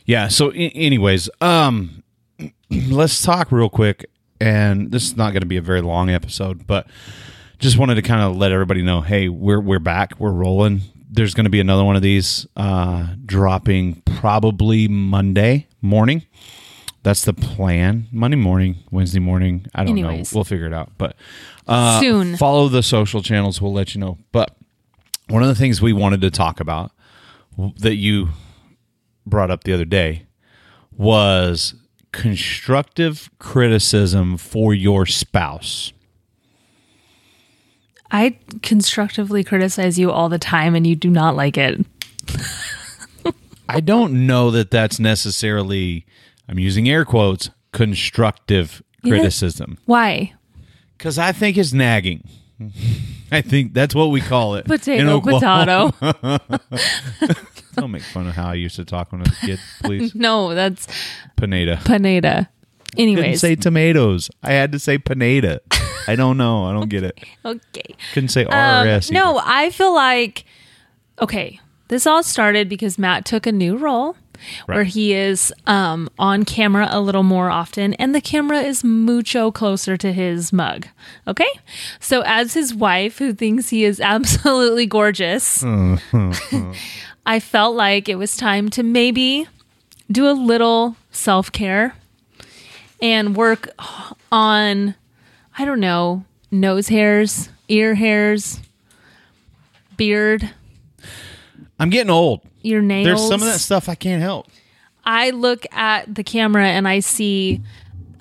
Yeah. 0.04 0.28
So, 0.28 0.50
I- 0.52 0.72
anyways, 0.74 1.28
um, 1.40 2.02
let's 2.70 3.22
talk 3.22 3.52
real 3.52 3.68
quick, 3.68 4.06
and 4.40 4.90
this 4.90 5.04
is 5.04 5.16
not 5.16 5.32
going 5.32 5.42
to 5.42 5.46
be 5.46 5.56
a 5.56 5.62
very 5.62 5.80
long 5.82 6.10
episode, 6.10 6.66
but 6.66 6.86
just 7.58 7.76
wanted 7.78 7.96
to 7.96 8.02
kind 8.02 8.22
of 8.22 8.36
let 8.36 8.52
everybody 8.52 8.82
know, 8.82 9.00
hey, 9.00 9.28
we're 9.28 9.60
we're 9.60 9.78
back, 9.78 10.18
we're 10.18 10.32
rolling. 10.32 10.80
There's 11.10 11.34
going 11.34 11.44
to 11.44 11.50
be 11.50 11.60
another 11.60 11.84
one 11.84 11.96
of 11.96 12.02
these 12.02 12.46
uh, 12.56 13.14
dropping 13.24 14.02
probably 14.04 14.88
Monday 14.88 15.66
morning. 15.80 16.22
That's 17.08 17.24
the 17.24 17.32
plan. 17.32 18.06
Monday 18.12 18.36
morning, 18.36 18.84
Wednesday 18.90 19.18
morning. 19.18 19.66
I 19.74 19.82
don't 19.82 19.96
Anyways. 19.96 20.30
know. 20.30 20.36
We'll 20.36 20.44
figure 20.44 20.66
it 20.66 20.74
out. 20.74 20.92
But 20.98 21.16
uh, 21.66 22.00
Soon. 22.02 22.36
follow 22.36 22.68
the 22.68 22.82
social 22.82 23.22
channels. 23.22 23.62
We'll 23.62 23.72
let 23.72 23.94
you 23.94 24.00
know. 24.02 24.18
But 24.30 24.54
one 25.28 25.40
of 25.42 25.48
the 25.48 25.54
things 25.54 25.80
we 25.80 25.94
wanted 25.94 26.20
to 26.20 26.30
talk 26.30 26.60
about 26.60 26.92
that 27.78 27.94
you 27.94 28.28
brought 29.24 29.50
up 29.50 29.64
the 29.64 29.72
other 29.72 29.86
day 29.86 30.26
was 30.98 31.76
constructive 32.12 33.30
criticism 33.38 34.36
for 34.36 34.74
your 34.74 35.06
spouse. 35.06 35.94
I 38.10 38.38
constructively 38.60 39.42
criticize 39.44 39.98
you 39.98 40.10
all 40.10 40.28
the 40.28 40.38
time 40.38 40.74
and 40.74 40.86
you 40.86 40.94
do 40.94 41.08
not 41.08 41.36
like 41.36 41.56
it. 41.56 41.86
I 43.66 43.80
don't 43.80 44.26
know 44.26 44.50
that 44.50 44.70
that's 44.70 45.00
necessarily, 45.00 46.04
I'm 46.48 46.58
using 46.58 46.88
air 46.88 47.04
quotes, 47.04 47.50
constructive 47.72 48.82
Yeah. 49.02 49.10
criticism. 49.16 49.78
Why? 49.84 50.32
Because 50.96 51.18
I 51.18 51.32
think 51.32 51.56
it's 51.56 51.72
nagging. 51.72 52.26
I 53.30 53.42
think 53.42 53.74
that's 53.74 53.94
what 53.94 54.06
we 54.06 54.20
call 54.20 54.54
it. 54.56 54.64
Potato, 54.64 55.20
potato. 55.20 55.92
Don't 57.74 57.90
make 57.92 58.02
fun 58.02 58.26
of 58.26 58.34
how 58.34 58.48
I 58.48 58.54
used 58.54 58.76
to 58.76 58.84
talk 58.84 59.12
when 59.12 59.20
I 59.20 59.24
was 59.28 59.38
a 59.42 59.46
kid, 59.46 59.60
please. 59.82 60.14
no, 60.14 60.54
that's 60.54 60.86
Pineda. 61.36 61.76
panada. 61.84 62.48
Didn't 62.96 63.36
say 63.38 63.54
tomatoes. 63.54 64.30
I 64.42 64.52
had 64.52 64.72
to 64.72 64.78
say 64.78 64.98
Pineda. 64.98 65.60
I 66.08 66.16
don't 66.16 66.36
know. 66.38 66.64
I 66.64 66.72
don't 66.72 66.88
get 66.88 67.04
it. 67.04 67.20
okay. 67.44 67.94
Couldn't 68.14 68.30
say 68.30 68.44
Um, 68.46 68.52
RRS. 68.52 69.04
either. 69.10 69.14
no, 69.14 69.40
I 69.44 69.70
feel 69.70 69.94
like 69.94 70.44
okay. 71.20 71.60
This 71.88 72.06
all 72.06 72.22
started 72.22 72.68
because 72.68 72.98
Matt 72.98 73.24
took 73.24 73.46
a 73.46 73.52
new 73.52 73.76
role 73.76 74.16
where 74.66 74.84
he 74.84 75.12
is 75.12 75.52
um, 75.66 76.08
on 76.18 76.44
camera 76.44 76.88
a 76.90 77.00
little 77.00 77.22
more 77.22 77.50
often, 77.50 77.94
and 77.94 78.14
the 78.14 78.20
camera 78.20 78.60
is 78.60 78.84
mucho 78.84 79.50
closer 79.50 79.96
to 79.96 80.12
his 80.12 80.52
mug. 80.52 80.86
Okay, 81.26 81.48
so 82.00 82.22
as 82.22 82.54
his 82.54 82.74
wife, 82.74 83.18
who 83.18 83.32
thinks 83.32 83.70
he 83.70 83.84
is 83.84 84.00
absolutely 84.00 84.86
gorgeous, 84.86 85.64
I 87.26 87.40
felt 87.40 87.76
like 87.76 88.08
it 88.08 88.16
was 88.16 88.36
time 88.36 88.68
to 88.70 88.82
maybe 88.82 89.46
do 90.10 90.28
a 90.28 90.32
little 90.32 90.96
self 91.10 91.52
care 91.52 91.94
and 93.00 93.36
work 93.36 93.68
on 94.32 94.94
I 95.60 95.64
don't 95.64 95.80
know, 95.80 96.24
nose 96.52 96.86
hairs, 96.86 97.48
ear 97.68 97.96
hairs, 97.96 98.60
beard, 99.96 100.50
I'm 101.78 101.90
getting 101.90 102.10
old. 102.10 102.40
Your 102.68 102.82
nails. 102.82 103.06
There's 103.06 103.28
some 103.28 103.40
of 103.42 103.48
that 103.48 103.58
stuff 103.58 103.88
I 103.88 103.94
can't 103.94 104.22
help. 104.22 104.46
I 105.04 105.30
look 105.30 105.64
at 105.72 106.14
the 106.14 106.22
camera 106.22 106.66
and 106.66 106.86
I 106.86 107.00
see, 107.00 107.62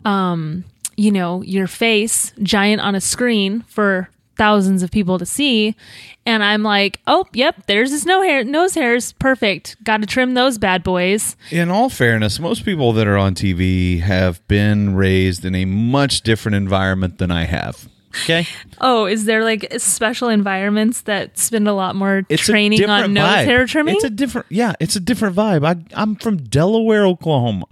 um, 0.06 0.64
you 0.96 1.12
know, 1.12 1.42
your 1.44 1.68
face 1.68 2.34
giant 2.42 2.82
on 2.82 2.96
a 2.96 3.02
screen 3.02 3.62
for 3.68 4.10
thousands 4.38 4.84
of 4.84 4.92
people 4.92 5.18
to 5.18 5.26
see, 5.26 5.76
and 6.26 6.44
I'm 6.44 6.64
like, 6.64 7.02
oh, 7.08 7.26
yep, 7.34 7.66
there's 7.66 7.92
his 7.92 8.06
nose 8.06 8.26
hair, 8.26 8.44
nose 8.44 8.76
hairs, 8.76 9.14
perfect. 9.14 9.84
Got 9.84 10.02
to 10.02 10.08
trim 10.08 10.34
those 10.34 10.58
bad 10.58 10.84
boys. 10.84 11.36
In 11.52 11.70
all 11.70 11.90
fairness, 11.90 12.40
most 12.40 12.64
people 12.64 12.94
that 12.94 13.08
are 13.08 13.18
on 13.18 13.34
TV 13.34 14.00
have 14.02 14.48
been 14.48 14.96
raised 14.96 15.44
in 15.44 15.56
a 15.56 15.66
much 15.66 16.22
different 16.22 16.56
environment 16.56 17.18
than 17.18 17.32
I 17.32 17.46
have. 17.46 17.90
Okay? 18.24 18.48
Oh, 18.82 19.06
is 19.06 19.26
there 19.26 19.44
like 19.44 19.68
special 19.78 20.30
environments 20.30 21.02
that 21.02 21.38
spend 21.38 21.68
a 21.68 21.74
lot 21.74 21.96
more 21.96 22.24
It's 22.30 22.44
training 22.46 22.84
on 22.90 23.14
nose 23.14 23.28
vibe. 23.28 23.46
hair 23.46 23.66
trimming? 23.66 23.96
It's 23.96 24.04
a 24.04 24.10
different, 24.10 24.48
yeah, 24.50 24.74
it's 24.80 24.96
a 24.96 25.00
different 25.00 25.36
vibe. 25.36 25.66
I, 25.66 25.76
I'm 26.00 26.16
from 26.16 26.38
Delaware, 26.38 27.06
Oklahoma. 27.06 27.66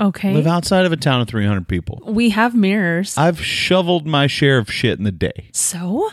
okay. 0.00 0.32
Live 0.34 0.46
outside 0.46 0.84
of 0.86 0.92
a 0.92 0.96
town 0.96 1.20
of 1.20 1.28
300 1.28 1.66
people. 1.68 2.00
we 2.06 2.30
have 2.30 2.54
mirrors. 2.54 3.16
I've 3.16 3.40
shoveled 3.40 4.06
my 4.06 4.26
share 4.26 4.58
of 4.58 4.70
shit 4.70 4.98
in 4.98 5.04
the 5.04 5.12
day. 5.12 5.48
so 5.52 6.10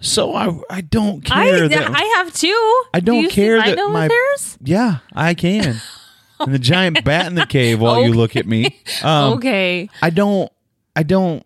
So 0.00 0.34
I, 0.34 0.58
I 0.70 0.80
don't 0.80 1.30
I 1.30 1.44
care 1.50 1.68
that. 1.68 1.90
I 1.94 2.02
have 2.16 2.32
two. 2.32 2.82
I 2.94 3.00
Do 3.00 3.06
don't 3.12 3.22
you 3.22 3.28
care 3.28 3.56
that 3.58 3.76
my 3.90 4.08
hairs? 4.08 4.58
yeah, 4.62 4.98
I 5.14 5.34
can. 5.34 5.76
and 6.40 6.52
the 6.52 6.58
giant 6.58 7.04
bat 7.04 7.26
in 7.26 7.34
the 7.36 7.46
cave 7.46 7.80
while 7.80 8.02
you 8.02 8.12
look 8.12 8.34
at 8.36 8.46
me. 8.46 8.80
Um, 9.04 9.34
okay. 9.34 9.88
I 10.00 10.10
don't 10.10 10.50
I 10.94 11.02
don't 11.04 11.44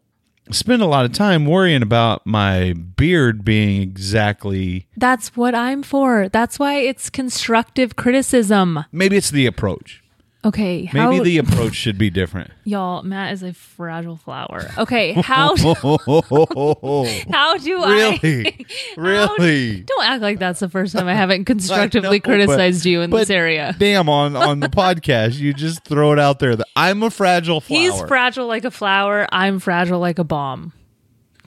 spend 0.50 0.82
a 0.82 0.86
lot 0.86 1.04
of 1.04 1.12
time 1.12 1.46
worrying 1.46 1.82
about 1.82 2.26
my 2.26 2.72
beard 2.72 3.44
being 3.44 3.82
exactly 3.82 4.86
That's 4.96 5.36
what 5.36 5.54
I'm 5.54 5.82
for. 5.82 6.28
That's 6.28 6.58
why 6.58 6.76
it's 6.76 7.10
constructive 7.10 7.96
criticism. 7.96 8.84
maybe 8.92 9.16
it's 9.16 9.30
the 9.30 9.46
approach. 9.46 10.02
Okay. 10.46 10.88
Maybe 10.92 11.16
How, 11.16 11.22
the 11.24 11.38
approach 11.38 11.74
should 11.74 11.98
be 11.98 12.08
different. 12.08 12.52
y'all, 12.64 13.02
Matt 13.02 13.32
is 13.32 13.42
a 13.42 13.52
fragile 13.52 14.16
flower. 14.16 14.70
Okay. 14.78 15.12
How 15.12 15.56
how 15.58 17.58
do 17.58 17.82
I 17.82 18.20
really? 18.22 18.66
really? 18.96 19.80
Don't 19.80 20.04
act 20.04 20.22
like 20.22 20.38
that's 20.38 20.60
the 20.60 20.68
first 20.68 20.94
time 20.94 21.08
I 21.08 21.14
haven't 21.14 21.46
constructively 21.46 22.18
know, 22.18 22.20
but- 22.20 22.22
criticized 22.22 22.86
you 22.86 23.00
in 23.00 23.10
this 23.10 23.28
area. 23.28 23.74
Damn 23.76 24.08
on 24.08 24.36
on 24.36 24.60
the 24.60 24.68
podcast 24.68 25.38
you 25.38 25.52
just 25.52 25.84
throw 25.84 26.12
it 26.12 26.20
out 26.20 26.38
there 26.38 26.54
that 26.54 26.68
I'm 26.76 27.02
a 27.02 27.10
fragile 27.10 27.60
flower. 27.60 27.80
He's 27.80 28.00
fragile 28.02 28.46
like 28.46 28.64
a 28.64 28.70
flower. 28.70 29.26
I'm 29.32 29.58
fragile 29.58 29.98
like 29.98 30.20
a 30.20 30.24
bomb. 30.24 30.72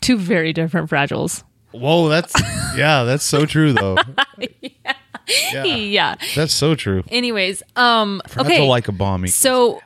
Two 0.02 0.18
very 0.18 0.52
different 0.52 0.90
fragiles. 0.90 1.44
Whoa, 1.72 2.10
that's 2.10 2.34
yeah, 2.76 3.04
that's 3.04 3.24
so 3.24 3.46
true 3.46 3.72
though. 3.72 3.96
yeah. 4.62 4.94
Yeah. 5.54 6.16
That's 6.36 6.54
so 6.54 6.76
true. 6.76 7.04
Anyways, 7.10 7.64
um 7.76 8.22
Fragile 8.28 8.54
okay. 8.54 8.68
like 8.68 8.88
a 8.88 8.92
bomb. 8.92 9.28
So 9.28 9.82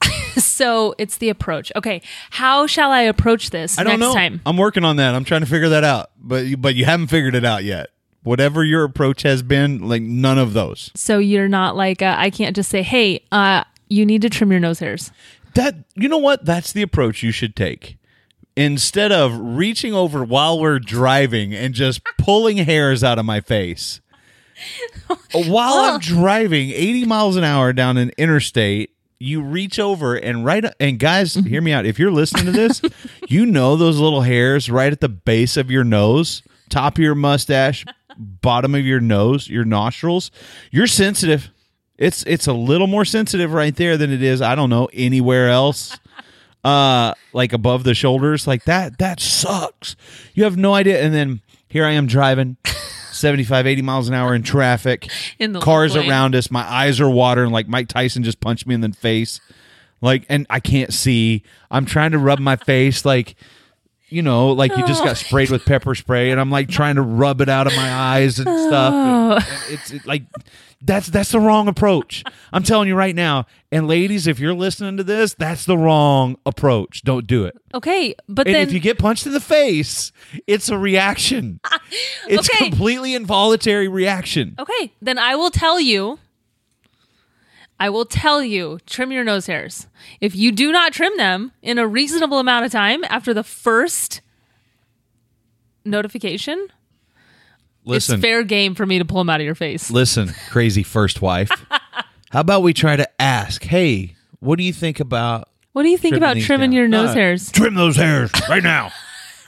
so 0.36 0.94
it's 0.98 1.18
the 1.18 1.28
approach. 1.28 1.72
Okay. 1.76 2.02
How 2.30 2.66
shall 2.66 2.90
I 2.90 3.02
approach 3.02 3.50
this 3.50 3.78
I 3.78 3.84
don't 3.84 3.98
next 3.98 4.12
know. 4.12 4.14
time? 4.14 4.40
I'm 4.46 4.56
working 4.56 4.84
on 4.84 4.96
that. 4.96 5.14
I'm 5.14 5.24
trying 5.24 5.42
to 5.42 5.46
figure 5.46 5.68
that 5.70 5.84
out. 5.84 6.10
But 6.18 6.46
you, 6.46 6.56
but 6.56 6.74
you 6.74 6.84
haven't 6.84 7.08
figured 7.08 7.34
it 7.34 7.44
out 7.44 7.64
yet. 7.64 7.90
Whatever 8.22 8.62
your 8.62 8.84
approach 8.84 9.22
has 9.22 9.42
been, 9.42 9.88
like 9.88 10.02
none 10.02 10.38
of 10.38 10.52
those. 10.52 10.90
So 10.94 11.18
you're 11.18 11.48
not 11.48 11.76
like 11.76 12.02
uh, 12.02 12.14
I 12.16 12.30
can't 12.30 12.54
just 12.54 12.70
say, 12.70 12.82
"Hey, 12.82 13.24
uh 13.32 13.64
you 13.88 14.06
need 14.06 14.22
to 14.22 14.30
trim 14.30 14.50
your 14.50 14.60
nose 14.60 14.78
hairs." 14.78 15.10
That 15.54 15.74
you 15.94 16.08
know 16.08 16.18
what? 16.18 16.44
That's 16.44 16.72
the 16.72 16.82
approach 16.82 17.22
you 17.22 17.32
should 17.32 17.56
take. 17.56 17.98
Instead 18.54 19.12
of 19.12 19.38
reaching 19.38 19.94
over 19.94 20.22
while 20.24 20.60
we're 20.60 20.78
driving 20.78 21.54
and 21.54 21.74
just 21.74 22.02
pulling 22.18 22.58
hairs 22.58 23.02
out 23.02 23.18
of 23.18 23.24
my 23.24 23.40
face. 23.40 24.00
While 25.34 25.74
I'm 25.74 26.00
driving 26.00 26.70
80 26.70 27.04
miles 27.06 27.36
an 27.36 27.44
hour 27.44 27.72
down 27.72 27.96
an 27.96 28.10
interstate, 28.16 28.90
you 29.18 29.40
reach 29.40 29.78
over 29.78 30.16
and 30.16 30.44
right 30.44 30.64
and 30.80 30.98
guys, 30.98 31.34
hear 31.34 31.62
me 31.62 31.72
out. 31.72 31.86
If 31.86 31.98
you're 31.98 32.10
listening 32.10 32.46
to 32.46 32.52
this, 32.52 32.82
you 33.28 33.46
know 33.46 33.76
those 33.76 33.98
little 33.98 34.22
hairs 34.22 34.68
right 34.68 34.92
at 34.92 35.00
the 35.00 35.08
base 35.08 35.56
of 35.56 35.70
your 35.70 35.84
nose, 35.84 36.42
top 36.68 36.98
of 36.98 37.04
your 37.04 37.14
mustache, 37.14 37.84
bottom 38.18 38.74
of 38.74 38.84
your 38.84 39.00
nose, 39.00 39.48
your 39.48 39.64
nostrils. 39.64 40.30
You're 40.70 40.88
sensitive. 40.88 41.50
It's 41.98 42.24
it's 42.24 42.48
a 42.48 42.52
little 42.52 42.88
more 42.88 43.04
sensitive 43.04 43.52
right 43.52 43.76
there 43.76 43.96
than 43.96 44.10
it 44.10 44.22
is, 44.22 44.42
I 44.42 44.54
don't 44.56 44.70
know, 44.70 44.88
anywhere 44.92 45.48
else. 45.48 45.98
Uh 46.64 47.12
like 47.32 47.52
above 47.52 47.82
the 47.82 47.92
shoulders. 47.92 48.46
Like 48.46 48.62
that 48.66 48.98
that 48.98 49.18
sucks. 49.18 49.96
You 50.32 50.44
have 50.44 50.56
no 50.56 50.74
idea. 50.74 51.02
And 51.02 51.12
then 51.12 51.40
here 51.66 51.84
I 51.84 51.90
am 51.90 52.06
driving 52.06 52.56
75, 53.22 53.66
80 53.66 53.82
miles 53.82 54.08
an 54.08 54.14
hour 54.14 54.34
in 54.34 54.42
traffic. 54.42 55.08
In 55.38 55.52
the 55.52 55.60
cars 55.60 55.94
lane. 55.94 56.10
around 56.10 56.34
us. 56.34 56.50
My 56.50 56.70
eyes 56.70 57.00
are 57.00 57.08
watering 57.08 57.50
like 57.50 57.68
Mike 57.68 57.88
Tyson 57.88 58.22
just 58.22 58.40
punched 58.40 58.66
me 58.66 58.74
in 58.74 58.80
the 58.82 58.90
face. 58.92 59.40
Like 60.02 60.26
and 60.28 60.46
I 60.50 60.60
can't 60.60 60.92
see. 60.92 61.42
I'm 61.70 61.86
trying 61.86 62.10
to 62.10 62.18
rub 62.18 62.40
my 62.40 62.56
face 62.56 63.04
like 63.04 63.36
you 64.12 64.22
know, 64.22 64.52
like 64.52 64.76
you 64.76 64.86
just 64.86 65.02
got 65.02 65.12
oh. 65.12 65.14
sprayed 65.14 65.50
with 65.50 65.64
pepper 65.64 65.94
spray, 65.94 66.30
and 66.30 66.40
I'm 66.40 66.50
like 66.50 66.68
trying 66.68 66.96
to 66.96 67.02
rub 67.02 67.40
it 67.40 67.48
out 67.48 67.66
of 67.66 67.74
my 67.74 67.92
eyes 67.92 68.38
and 68.38 68.46
stuff. 68.46 68.94
And- 68.94 69.32
oh. 69.32 69.36
and 69.36 69.72
it's 69.72 69.90
it, 69.90 70.06
like 70.06 70.24
that's 70.82 71.06
that's 71.08 71.30
the 71.30 71.40
wrong 71.40 71.68
approach. 71.68 72.24
I'm 72.52 72.62
telling 72.62 72.88
you 72.88 72.94
right 72.94 73.14
now. 73.14 73.46
And 73.70 73.86
ladies, 73.88 74.26
if 74.26 74.38
you're 74.38 74.54
listening 74.54 74.96
to 74.98 75.04
this, 75.04 75.34
that's 75.34 75.64
the 75.64 75.78
wrong 75.78 76.36
approach. 76.44 77.02
Don't 77.02 77.26
do 77.26 77.44
it. 77.44 77.56
Okay, 77.74 78.14
but 78.28 78.46
And 78.46 78.54
then 78.54 78.66
if 78.66 78.72
you 78.72 78.80
get 78.80 78.98
punched 78.98 79.26
in 79.26 79.32
the 79.32 79.40
face, 79.40 80.12
it's 80.46 80.68
a 80.68 80.78
reaction. 80.78 81.60
It's 82.26 82.48
Okay. 82.48 82.70
completely 82.70 83.14
involuntary 83.14 83.88
reaction. 83.88 84.54
Okay, 84.58 84.92
then 85.02 85.18
I 85.18 85.34
will 85.36 85.50
tell 85.50 85.78
you. 85.78 86.18
I 87.82 87.90
will 87.90 88.04
tell 88.04 88.42
you, 88.44 88.78
trim 88.86 89.10
your 89.10 89.24
nose 89.24 89.46
hairs. 89.46 89.88
If 90.20 90.36
you 90.36 90.52
do 90.52 90.70
not 90.70 90.92
trim 90.92 91.16
them 91.16 91.50
in 91.62 91.78
a 91.78 91.86
reasonable 91.86 92.38
amount 92.38 92.64
of 92.64 92.70
time 92.70 93.02
after 93.08 93.34
the 93.34 93.42
first 93.42 94.20
notification, 95.84 96.68
Listen, 97.84 98.14
it's 98.16 98.22
fair 98.22 98.44
game 98.44 98.74
for 98.76 98.86
me 98.86 98.98
to 98.98 99.04
pull 99.04 99.18
them 99.18 99.28
out 99.30 99.40
of 99.40 99.44
your 99.46 99.56
face. 99.56 99.90
listen, 99.90 100.30
crazy 100.50 100.82
first 100.84 101.20
wife. 101.20 101.50
How 102.30 102.40
about 102.40 102.62
we 102.62 102.72
try 102.72 102.94
to 102.94 103.08
ask, 103.20 103.62
hey, 103.64 104.14
what 104.38 104.56
do 104.58 104.62
you 104.64 104.72
think 104.72 105.00
about 105.00 105.48
What 105.72 105.82
do 105.82 105.88
you 105.88 105.98
think 105.98 106.12
trimming 106.12 106.22
about 106.24 106.34
these 106.34 106.46
trimming 106.46 106.70
down? 106.70 106.76
your 106.76 106.88
nose 106.88 107.10
Uh, 107.10 107.14
hairs? 107.14 107.50
Trim 107.50 107.74
those 107.74 107.96
hairs 107.96 108.30
right 108.48 108.62
now. 108.62 108.92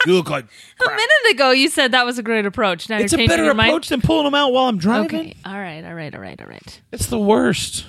You 0.07 0.14
look 0.14 0.29
like 0.29 0.44
A 0.85 0.90
minute 0.90 1.31
ago, 1.31 1.53
you 1.53 1.68
said 1.68 1.92
that 1.92 2.05
was 2.05 2.18
a 2.18 2.23
great 2.23 2.44
approach. 2.47 2.90
Now 2.90 2.99
it's 2.99 3.12
a 3.12 3.16
you're 3.16 3.18
changing 3.20 3.29
better 3.33 3.44
your 3.44 3.55
mind. 3.55 3.70
approach 3.70 3.88
than 3.88 4.01
pulling 4.03 4.25
them 4.25 4.35
out 4.35 4.53
while 4.53 4.64
I'm 4.68 4.77
driving. 4.79 5.07
Okay, 5.20 5.37
all 5.47 5.55
right, 5.55 5.85
all 5.85 5.94
right, 5.94 6.12
all 6.14 6.20
right, 6.20 6.40
all 6.40 6.49
right. 6.49 6.81
It's 6.90 7.07
the 7.07 7.18
worst. 7.20 7.87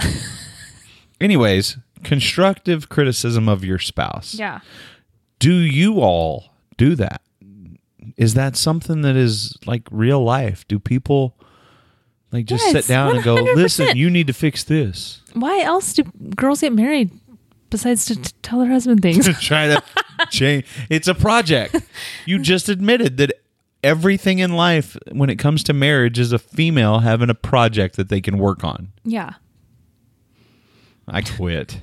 Anyways, 1.20 1.78
constructive 2.04 2.88
criticism 2.88 3.48
of 3.48 3.64
your 3.64 3.78
spouse. 3.78 4.34
Yeah. 4.34 4.60
Do 5.38 5.54
you 5.54 6.00
all 6.00 6.50
do 6.76 6.94
that? 6.96 7.22
is 8.16 8.34
that 8.34 8.56
something 8.56 9.02
that 9.02 9.16
is 9.16 9.58
like 9.66 9.82
real 9.90 10.22
life? 10.22 10.66
Do 10.68 10.78
people 10.78 11.36
like 12.32 12.46
just 12.46 12.64
Yes, 12.64 12.72
sit 12.72 12.86
down 12.86 13.16
and 13.16 13.24
go, 13.24 13.34
listen, 13.34 13.96
you 13.96 14.08
need 14.10 14.28
to 14.28 14.32
fix 14.32 14.62
this? 14.64 15.20
Why 15.34 15.60
else 15.62 15.92
do 15.92 16.04
girls 16.36 16.60
get 16.60 16.72
married 16.72 17.10
besides 17.68 18.04
to 18.06 18.14
t- 18.16 18.30
tell 18.42 18.60
their 18.60 18.70
husband 18.70 19.02
things? 19.02 19.26
to 19.26 19.34
Try 19.40 19.66
to 19.66 19.82
change. 20.30 20.66
It's 20.88 21.08
a 21.08 21.14
project. 21.14 21.76
You 22.26 22.38
just 22.38 22.68
admitted 22.68 23.16
that 23.18 23.32
everything 23.84 24.38
in 24.38 24.52
life, 24.54 24.96
when 25.12 25.28
it 25.28 25.36
comes 25.36 25.62
to 25.64 25.72
marriage, 25.72 26.18
is 26.18 26.32
a 26.32 26.38
female 26.38 27.00
having 27.00 27.28
a 27.28 27.34
project 27.34 27.96
that 27.96 28.08
they 28.08 28.20
can 28.20 28.38
work 28.38 28.64
on. 28.64 28.92
yeah. 29.04 29.34
I 31.08 31.22
quit. 31.22 31.78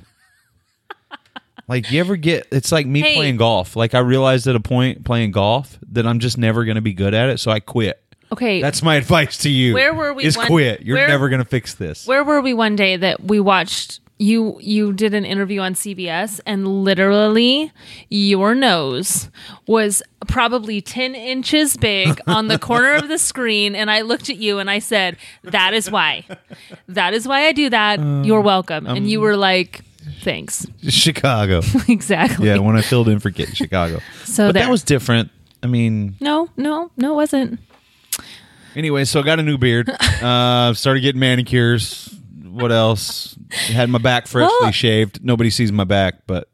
like 1.68 1.90
you 1.90 2.00
ever 2.00 2.16
get 2.16 2.46
it's 2.52 2.70
like 2.72 2.86
me 2.86 3.00
Hey. 3.00 3.14
playing 3.16 3.36
golf. 3.38 3.76
Like 3.76 3.94
I 3.94 4.00
realized 4.00 4.46
at 4.46 4.56
a 4.56 4.60
point 4.60 5.04
playing 5.04 5.30
golf 5.30 5.78
that 5.92 6.06
I'm 6.06 6.18
just 6.18 6.36
never 6.38 6.64
going 6.64 6.74
to 6.76 6.82
be 6.82 6.92
good 6.92 7.14
at 7.14 7.28
it, 7.30 7.40
so 7.40 7.50
I 7.50 7.60
quit. 7.60 8.00
Okay. 8.32 8.60
That's 8.60 8.82
my 8.82 8.94
advice 8.96 9.38
to 9.38 9.50
you. 9.50 9.74
Where 9.74 9.94
were 9.94 10.12
we 10.12 10.24
Is 10.24 10.36
one- 10.36 10.46
quit. 10.46 10.82
You're 10.82 10.96
where- 10.96 11.08
never 11.08 11.28
going 11.28 11.42
to 11.42 11.48
fix 11.48 11.74
this. 11.74 12.06
Where 12.06 12.24
were 12.24 12.40
we 12.40 12.52
one 12.54 12.76
day 12.76 12.96
that 12.96 13.22
we 13.24 13.40
watched 13.40 14.00
you 14.18 14.56
you 14.60 14.92
did 14.92 15.12
an 15.12 15.24
interview 15.24 15.60
on 15.60 15.74
CBS 15.74 16.40
and 16.46 16.84
literally 16.84 17.72
your 18.08 18.54
nose 18.54 19.28
was 19.66 20.02
probably 20.28 20.80
10 20.80 21.14
inches 21.14 21.76
big 21.76 22.20
on 22.26 22.46
the 22.46 22.58
corner 22.58 22.94
of 22.94 23.08
the 23.08 23.18
screen 23.18 23.74
and 23.74 23.90
I 23.90 24.02
looked 24.02 24.30
at 24.30 24.36
you 24.36 24.58
and 24.60 24.70
I 24.70 24.78
said 24.78 25.16
that 25.42 25.74
is 25.74 25.90
why 25.90 26.24
that 26.88 27.12
is 27.12 27.26
why 27.26 27.46
I 27.46 27.52
do 27.52 27.68
that 27.70 27.98
you're 28.24 28.40
welcome 28.40 28.86
and 28.86 29.10
you 29.10 29.20
were 29.20 29.36
like 29.36 29.82
thanks 30.22 30.66
Chicago. 30.88 31.60
exactly 31.88 32.46
yeah, 32.46 32.58
when 32.58 32.76
I 32.76 32.82
filled 32.82 33.08
in 33.08 33.18
for 33.18 33.30
Kit 33.30 33.56
Chicago. 33.56 34.00
So 34.24 34.48
but 34.48 34.54
that 34.54 34.70
was 34.70 34.82
different. 34.82 35.30
I 35.62 35.66
mean, 35.66 36.14
no 36.20 36.48
no 36.56 36.90
no 36.96 37.12
it 37.12 37.16
wasn't 37.16 37.58
anyway, 38.76 39.04
so 39.04 39.20
I 39.20 39.22
got 39.22 39.40
a 39.40 39.42
new 39.42 39.58
beard. 39.58 39.90
Uh 40.22 40.72
started 40.72 41.00
getting 41.00 41.20
manicures. 41.20 42.14
What 42.54 42.72
else? 42.72 43.36
Had 43.50 43.88
my 43.90 43.98
back 43.98 44.26
freshly 44.26 44.54
Well- 44.60 44.70
shaved. 44.72 45.24
Nobody 45.24 45.50
sees 45.50 45.72
my 45.72 45.84
back, 45.84 46.26
but 46.26 46.48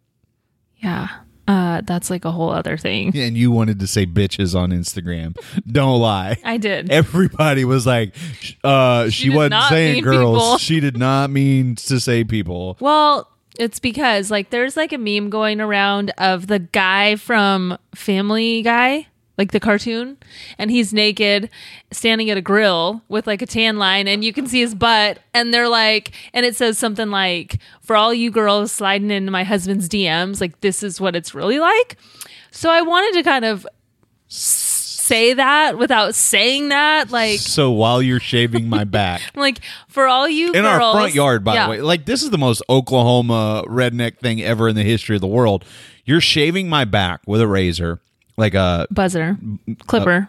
yeah 0.76 1.08
uh 1.46 1.82
that's 1.84 2.08
like 2.10 2.24
a 2.24 2.30
whole 2.30 2.48
other 2.50 2.76
thing 2.78 3.14
and 3.16 3.36
you 3.36 3.50
wanted 3.50 3.80
to 3.80 3.86
say 3.86 4.06
bitches 4.06 4.54
on 4.54 4.70
Instagram. 4.70 5.36
Don't 5.66 6.00
lie. 6.00 6.38
I 6.44 6.56
did 6.58 6.90
Everybody 6.90 7.64
was 7.64 7.86
like, 7.86 8.14
uh, 8.64 9.10
she, 9.10 9.28
did 9.28 9.36
wasn't 9.36 9.62
saying 9.64 10.02
girls. 10.04 10.36
people. 10.42 10.58
She 10.58 10.80
did 10.80 10.96
not 10.96 11.28
mean 11.30 11.74
to 11.76 11.98
say 12.00 12.24
people. 12.24 12.76
Well, 12.80 13.28
it's 13.58 13.78
because 13.80 14.30
like 14.30 14.50
there's 14.50 14.76
like 14.76 14.92
a 14.92 14.98
meme 14.98 15.28
going 15.28 15.60
around 15.60 16.12
of 16.18 16.46
the 16.46 16.60
guy 16.60 17.16
from 17.16 17.76
Family 17.94 18.62
Guy, 18.62 19.08
like 19.40 19.53
the 19.53 19.59
cartoon, 19.61 20.18
and 20.59 20.70
he's 20.70 20.92
naked 20.92 21.48
standing 21.90 22.29
at 22.29 22.37
a 22.37 22.42
grill 22.42 23.00
with 23.09 23.26
like 23.26 23.40
a 23.40 23.46
tan 23.46 23.79
line 23.79 24.07
and 24.07 24.22
you 24.22 24.33
can 24.35 24.46
see 24.46 24.61
his 24.61 24.74
butt 24.74 25.18
and 25.33 25.53
they're 25.53 25.66
like 25.68 26.12
and 26.35 26.44
it 26.44 26.55
says 26.55 26.76
something 26.79 27.09
like 27.11 27.59
for 27.81 27.96
all 27.96 28.12
you 28.12 28.31
girls 28.31 28.70
sliding 28.70 29.11
into 29.11 29.33
my 29.33 29.42
husband's 29.44 29.88
DMs, 29.88 30.42
like 30.42 30.61
this 30.61 30.83
is 30.83 31.00
what 31.00 31.16
it's 31.16 31.35
really 31.35 31.59
like. 31.59 31.96
So 32.50 32.68
I 32.70 32.83
wanted 32.83 33.14
to 33.14 33.22
kind 33.22 33.44
of 33.46 33.66
say 34.29 35.35
that 35.35 35.76
without 35.79 36.14
saying 36.14 36.68
that 36.68 37.11
like 37.11 37.40
So 37.40 37.70
while 37.70 38.00
you're 38.03 38.20
shaving 38.20 38.68
my 38.68 38.85
back 38.85 39.22
like 39.35 39.61
for 39.88 40.07
all 40.07 40.29
you 40.29 40.53
in 40.53 40.64
our 40.64 40.79
front 40.79 41.14
yard, 41.14 41.42
by 41.44 41.55
Yeah. 41.55 41.64
the 41.64 41.70
way, 41.70 41.81
like 41.81 42.05
this 42.05 42.22
is 42.22 42.31
the 42.31 42.38
most 42.38 42.62
Oklahoma 42.68 43.64
redneck 43.66 44.18
thing 44.18 44.42
ever 44.42 44.68
in 44.68 44.76
the 44.76 44.83
history 44.85 45.16
of 45.16 45.20
the 45.22 45.26
world. 45.26 45.64
You're 46.05 46.20
shaving 46.20 46.68
my 46.68 46.85
back 46.85 47.20
with 47.26 47.40
a 47.40 47.46
razor, 47.48 48.00
like 48.36 48.54
a 48.54 48.86
buzzer 48.90 49.36
clipper 49.86 50.28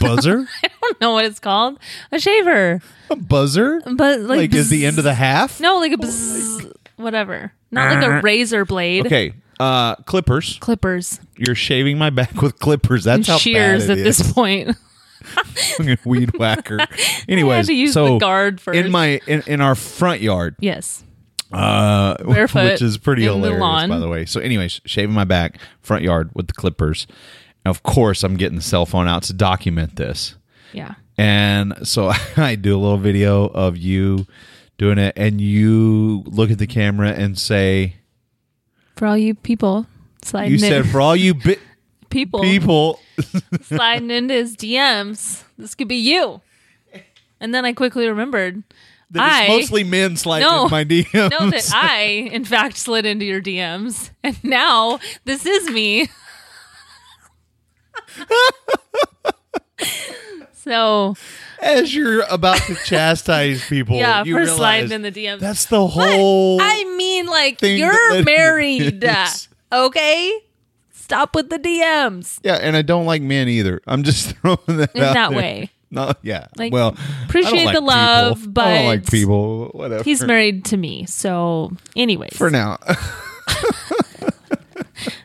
buzzer, 0.00 0.46
I 0.64 0.68
don't 0.82 1.00
know 1.00 1.12
what 1.12 1.24
it's 1.24 1.38
called. 1.40 1.78
A 2.12 2.18
shaver. 2.20 2.80
a 3.10 3.16
buzzer. 3.16 3.80
But 3.84 4.20
like, 4.20 4.38
Like, 4.38 4.54
is 4.54 4.68
the 4.70 4.86
end 4.86 4.98
of 4.98 5.04
the 5.04 5.14
half? 5.14 5.60
No, 5.60 5.78
like 5.78 5.92
a 5.92 5.96
bzz, 5.96 6.72
whatever. 6.96 7.52
Not 7.70 7.94
like 7.96 8.04
a 8.06 8.20
razor 8.20 8.64
blade. 8.64 9.06
Okay, 9.06 9.32
uh, 9.58 9.94
clippers. 9.96 10.58
Clippers. 10.60 11.20
You're 11.36 11.54
shaving 11.54 11.98
my 11.98 12.10
back 12.10 12.40
with 12.42 12.58
clippers. 12.58 13.04
That's 13.04 13.28
how 13.28 13.38
shears 13.38 13.84
bad 13.86 13.92
at 13.92 13.98
it 13.98 14.02
this 14.04 14.32
point. 14.34 14.76
weed 16.04 16.36
whacker. 16.38 16.78
Anyways, 17.28 17.66
to 17.66 17.74
use 17.74 17.92
so 17.92 18.14
the 18.14 18.18
guard 18.18 18.60
first. 18.60 18.76
in 18.78 18.90
my 18.90 19.20
in, 19.26 19.42
in 19.46 19.60
our 19.60 19.74
front 19.74 20.20
yard, 20.20 20.56
yes. 20.60 21.04
Uh, 21.52 22.22
Barefoot 22.24 22.72
which 22.72 22.82
is 22.82 22.98
pretty 22.98 23.22
in 23.24 23.28
the 23.28 23.34
hilarious, 23.34 23.60
lawn. 23.60 23.88
by 23.88 23.98
the 23.98 24.08
way. 24.08 24.24
So, 24.26 24.40
anyways, 24.40 24.80
shaving 24.84 25.14
my 25.14 25.24
back, 25.24 25.58
front 25.82 26.02
yard 26.02 26.30
with 26.34 26.46
the 26.46 26.52
clippers. 26.52 27.06
And 27.64 27.70
of 27.70 27.82
course, 27.82 28.22
I'm 28.22 28.36
getting 28.36 28.56
the 28.56 28.62
cell 28.62 28.86
phone 28.86 29.06
out 29.08 29.24
to 29.24 29.32
document 29.32 29.96
this. 29.96 30.34
Yeah. 30.72 30.94
And 31.18 31.86
so 31.86 32.12
I 32.36 32.54
do 32.54 32.76
a 32.76 32.80
little 32.80 32.98
video 32.98 33.44
of 33.46 33.76
you 33.76 34.26
doing 34.78 34.98
it, 34.98 35.12
and 35.16 35.40
you 35.40 36.22
look 36.26 36.50
at 36.50 36.58
the 36.58 36.66
camera 36.66 37.10
and 37.10 37.38
say, 37.38 37.96
For 38.96 39.06
all 39.06 39.18
you 39.18 39.34
people 39.34 39.86
sliding 40.22 40.50
"You 40.52 40.54
in, 40.54 40.60
said 40.60 40.86
for 40.86 41.00
all 41.00 41.14
you 41.16 41.34
bi- 41.34 41.58
people, 42.10 42.40
people." 42.40 43.00
sliding 43.62 44.10
into 44.10 44.32
his 44.32 44.56
DMs, 44.56 45.44
this 45.58 45.74
could 45.74 45.88
be 45.88 45.96
you. 45.96 46.40
And 47.38 47.54
then 47.54 47.64
I 47.66 47.72
quickly 47.74 48.08
remembered 48.08 48.62
That 49.12 49.22
I 49.22 49.42
it's 49.44 49.48
mostly 49.70 49.82
men 49.84 50.16
sliding 50.16 50.46
No. 50.46 50.68
my 50.68 50.84
DMs. 50.84 51.30
know 51.30 51.50
that 51.50 51.70
I, 51.74 52.28
in 52.32 52.44
fact, 52.44 52.76
slid 52.76 53.04
into 53.06 53.24
your 53.24 53.40
DMs, 53.42 54.10
and 54.22 54.42
now 54.44 55.00
this 55.24 55.44
is 55.46 55.68
me. 55.70 56.08
so 60.54 61.14
As 61.60 61.94
you're 61.94 62.22
about 62.30 62.58
to 62.62 62.74
chastise 62.84 63.66
people, 63.68 63.96
yeah, 63.96 64.24
you 64.24 64.34
for 64.34 64.40
realize 64.40 64.56
sliding 64.56 64.92
in 64.92 65.02
the 65.02 65.12
DMs. 65.12 65.40
That's 65.40 65.66
the 65.66 65.86
whole. 65.86 66.58
I 66.60 66.84
mean, 66.96 67.26
like 67.26 67.60
you're 67.62 68.22
married, 68.22 69.04
okay? 69.72 70.38
Stop 70.92 71.34
with 71.34 71.50
the 71.50 71.58
DMs. 71.58 72.38
yeah, 72.44 72.54
and 72.56 72.76
I 72.76 72.82
don't 72.82 73.06
like 73.06 73.22
men 73.22 73.48
either. 73.48 73.80
I'm 73.86 74.04
just 74.04 74.36
throwing 74.36 74.58
that 74.68 74.94
In 74.94 75.00
that 75.00 75.30
there. 75.30 75.36
way. 75.38 75.70
No, 75.92 76.12
yeah. 76.22 76.46
Like, 76.56 76.72
well, 76.72 76.96
appreciate 77.24 77.52
I 77.52 77.56
don't 77.56 77.64
like 77.64 77.74
the 77.74 77.80
love, 77.80 78.38
people. 78.38 78.50
I 78.50 78.52
but 78.52 78.74
don't 78.76 78.86
like 78.86 79.10
people. 79.10 79.64
Whatever. 79.72 80.04
He's 80.04 80.22
married 80.22 80.64
to 80.66 80.76
me, 80.76 81.04
so 81.06 81.72
anyways, 81.96 82.36
for 82.36 82.48
now. 82.48 82.78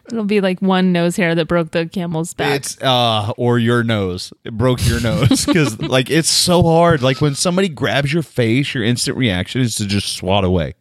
it'll 0.08 0.26
be 0.26 0.42
like 0.42 0.62
one 0.62 0.92
nose 0.92 1.16
hair 1.16 1.36
that 1.36 1.46
broke 1.48 1.72
the 1.72 1.86
camel's 1.88 2.34
back. 2.34 2.56
It's 2.56 2.82
uh 2.82 3.32
or 3.38 3.60
your 3.60 3.84
nose. 3.84 4.34
It 4.44 4.54
broke 4.58 4.86
your 4.88 5.02
nose 5.02 5.46
because 5.46 5.80
like 5.80 6.10
it's 6.10 6.30
so 6.30 6.64
hard. 6.64 7.02
Like 7.02 7.22
when 7.22 7.36
somebody 7.36 7.70
grabs 7.70 8.12
your 8.14 8.24
face, 8.24 8.74
your 8.74 8.84
instant 8.84 9.18
reaction 9.18 9.62
is 9.62 9.76
to 9.76 9.86
just 9.86 10.14
swat 10.14 10.44
away 10.44 10.76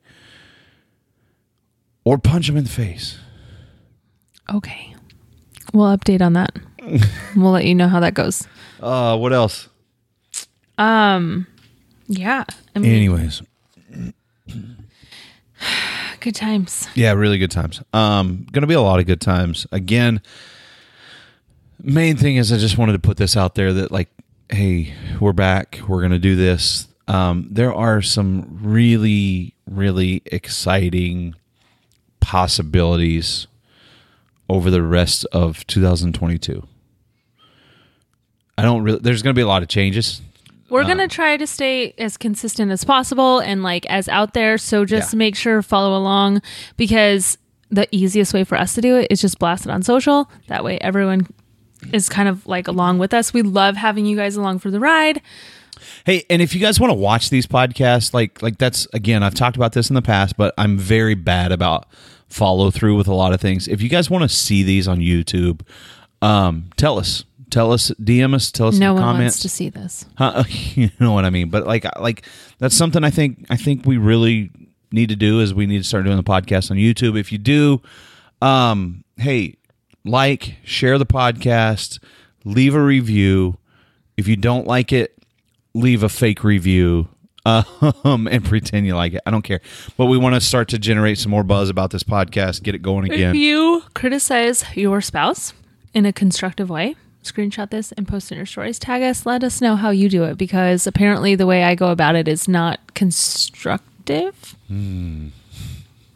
or 2.05 2.19
punch 2.19 2.47
them 2.47 2.57
in 2.57 2.65
the 2.65 2.71
face. 2.71 3.19
okay, 4.53 4.95
we'll 5.73 5.95
update 5.95 6.21
on 6.23 6.35
that. 6.35 6.57
we'll 7.37 7.53
let 7.53 7.65
you 7.65 7.75
know 7.75 7.89
how 7.89 8.01
that 8.01 8.15
goes. 8.15 8.47
Uh, 8.81 9.17
what 9.17 9.33
else? 9.33 9.69
Yeah, 10.79 12.45
I 12.75 12.79
mean, 12.79 12.95
Anyways, 12.95 13.43
good 16.21 16.35
times. 16.35 16.89
yeah, 16.95 17.13
really 17.13 17.39
good 17.39 17.51
times. 17.51 17.83
Um, 17.93 18.47
gonna 18.53 18.67
be 18.67 18.75
a 18.75 18.81
lot 18.81 19.01
of 19.01 19.07
good 19.07 19.21
times. 19.21 19.67
Again, 19.73 20.21
main 21.83 22.17
thing 22.17 22.37
is 22.37 22.53
I 22.53 22.59
just 22.59 22.79
wanted 22.79 22.93
to 22.93 22.99
put 22.99 23.17
this 23.17 23.37
out 23.37 23.55
there 23.55 23.73
that 23.73 23.91
like, 23.91 24.09
hey, 24.51 24.95
we're 25.21 25.33
back. 25.33 25.81
We're 25.89 26.03
gonna 26.03 26.19
do 26.19 26.37
this. 26.37 26.89
Um, 27.09 27.49
there 27.51 27.75
are 27.75 28.01
some 28.03 28.59
really, 28.63 29.55
really 29.67 30.23
exciting 30.27 31.35
possibilities 32.21 33.47
over 34.49 34.71
the 34.71 34.83
rest 34.83 35.25
of 35.33 35.67
2022. 35.67 36.67
I 38.57 38.63
don't 38.63 38.83
really. 38.83 38.99
There's 39.01 39.23
gonna 39.23 39.35
be 39.35 39.43
a 39.43 39.47
lot 39.47 39.63
of 39.63 39.69
changes. 39.69 40.21
We're 40.75 40.83
Uh, 40.83 40.89
gonna 40.89 41.09
try 41.09 41.37
to 41.37 41.47
stay 41.47 41.95
as 41.99 42.17
consistent 42.17 42.73
as 42.73 42.83
possible 42.85 43.39
and 43.39 43.63
like 43.63 43.87
as 43.87 44.09
out 44.09 44.35
there. 44.35 44.59
So 44.59 44.85
just 44.85 45.13
Yeah. 45.13 45.19
make 45.19 45.37
sure 45.37 45.63
follow 45.63 45.97
along 45.97 46.43
because 46.77 47.39
the 47.71 47.87
easiest 47.93 48.35
way 48.35 48.43
for 48.45 48.59
us 48.59 48.75
to 48.75 48.81
do 48.81 48.97
it 48.97 49.07
is 49.11 49.21
just 49.21 49.39
blast 49.39 49.67
it 49.67 49.71
on 49.71 49.83
social. 49.83 50.29
That 50.49 50.65
way 50.65 50.79
everyone 50.81 51.29
is 51.93 52.09
kind 52.09 52.29
of 52.29 52.45
like 52.47 52.67
along 52.67 52.99
with 52.99 53.15
us. 53.15 53.33
We 53.33 53.43
love 53.43 53.77
having 53.77 54.05
you 54.05 54.17
guys 54.17 54.35
along 54.37 54.59
for 54.59 54.71
the 54.73 54.81
ride. 54.81 55.21
Hey, 56.05 56.25
and 56.29 56.43
if 56.43 56.55
you 56.55 56.61
guys 56.61 56.81
want 56.81 56.91
to 56.91 56.95
watch 56.95 57.31
these 57.31 57.47
podcasts, 57.47 58.13
like 58.13 58.43
like 58.43 58.59
that's 58.59 58.87
again, 58.93 59.23
I've 59.23 59.35
talked 59.35 59.57
about 59.57 59.73
this 59.75 59.91
in 59.91 59.95
the 59.95 60.03
past, 60.03 60.37
but 60.37 60.55
I'm 60.59 60.77
very 60.77 61.15
bad 61.15 61.53
about 61.53 61.87
follow 62.29 62.71
through 62.73 62.97
with 62.97 63.07
a 63.07 63.15
lot 63.15 63.33
of 63.33 63.41
things. 63.41 63.69
If 63.69 63.81
you 63.81 63.89
guys 63.89 64.11
want 64.11 64.23
to 64.23 64.29
see 64.29 64.63
these 64.65 64.89
on 64.89 64.99
YouTube, 64.99 65.61
um, 66.23 66.71
tell 66.77 66.99
us, 66.99 67.25
tell 67.51 67.73
us, 67.73 67.91
DM 68.01 68.35
us, 68.35 68.51
tell 68.51 68.69
us 68.69 68.79
No 68.79 68.91
in 68.91 68.97
the 68.97 69.03
one 69.03 69.15
comments. 69.15 69.35
wants 69.35 69.43
to 69.43 69.49
see 69.49 69.69
this. 69.69 70.07
Huh? 70.17 70.45
you 70.49 70.91
know 71.01 71.13
what 71.13 71.25
I 71.25 71.31
mean? 71.31 71.51
But 71.51 71.67
like 71.67 71.85
like 71.99 72.27
that's 72.59 72.77
something 72.77 73.05
I 73.05 73.11
think 73.11 73.47
I 73.51 73.57
think 73.57 73.87
we 73.87 73.97
really 73.97 74.51
need 74.93 75.09
to 75.09 75.17
do 75.17 75.41
is 75.41 75.53
we 75.53 75.67
need 75.67 75.79
to 75.79 75.85
start 75.85 76.05
doing 76.05 76.17
the 76.17 76.23
podcast 76.23 76.71
on 76.71 76.77
YouTube. 76.77 77.19
If 77.19 77.33
you 77.33 77.39
do, 77.39 77.83
um, 78.41 79.05
hey, 79.17 79.57
like, 80.05 80.57
share 80.65 80.99
the 80.99 81.07
podcast, 81.07 81.99
leave 82.45 82.75
a 82.75 82.83
review. 82.83 83.59
If 84.17 84.29
you 84.29 84.37
don't 84.37 84.67
like 84.67 84.93
it, 84.93 85.19
leave 85.75 86.03
a 86.03 86.09
fake 86.09 86.45
review 86.45 87.09
um, 87.47 88.29
and 88.29 88.45
pretend 88.45 88.87
you 88.87 88.95
like 88.95 89.15
it. 89.15 89.23
I 89.27 89.31
don't 89.31 89.43
care. 89.43 89.61
But 89.97 90.07
we 90.07 90.17
want 90.17 90.35
to 90.35 90.41
start 90.41 90.69
to 90.69 90.79
generate 90.79 91.19
some 91.19 91.31
more 91.31 91.43
buzz 91.43 91.69
about 91.69 91.91
this 91.91 92.03
podcast, 92.03 92.63
get 92.63 92.75
it 92.75 92.83
going 92.83 93.05
again. 93.07 93.19
If 93.19 93.31
again. 93.31 93.35
you 93.37 93.83
criticize 93.95 94.65
your 94.77 95.01
spouse 95.01 95.53
in 95.93 96.07
a 96.07 96.13
constructive 96.13 96.71
way, 96.71 96.97
screenshot 97.25 97.71
this 97.71 97.93
and 97.93 98.07
post 98.07 98.31
in 98.33 98.37
your 98.37 98.47
stories. 98.47 98.79
Tag 98.79 99.03
us. 99.03 99.27
Let 99.27 99.43
us 99.45 99.61
know 99.61 99.77
how 99.77 99.91
you 99.91 100.09
do 100.09 100.25
it 100.25 100.37
because 100.39 100.87
apparently 100.87 101.35
the 101.35 101.47
way 101.47 101.65
I 101.65 101.75
go 101.75 101.89
about 101.91 102.15
it 102.17 102.29
is 102.29 102.47
not 102.49 102.95
constructive. 102.95 104.57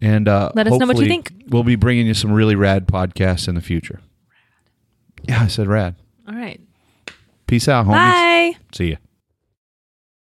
And 0.00 0.28
uh, 0.28 0.50
Let 0.54 0.66
us 0.66 0.78
know 0.78 0.86
what 0.86 0.98
you 0.98 1.06
think. 1.06 1.32
We'll 1.48 1.62
be 1.62 1.76
bringing 1.76 2.06
you 2.06 2.14
some 2.14 2.32
really 2.32 2.56
rad 2.56 2.86
podcasts 2.88 3.48
in 3.48 3.54
the 3.54 3.60
future. 3.62 4.00
Yeah, 5.28 5.42
I 5.42 5.46
said 5.48 5.66
rad. 5.66 5.94
All 6.28 6.34
right, 6.34 6.60
Peace 7.46 7.68
out, 7.68 7.86
homies. 7.86 7.92
bye. 7.92 8.56
See 8.72 8.90
ya. 8.90 8.96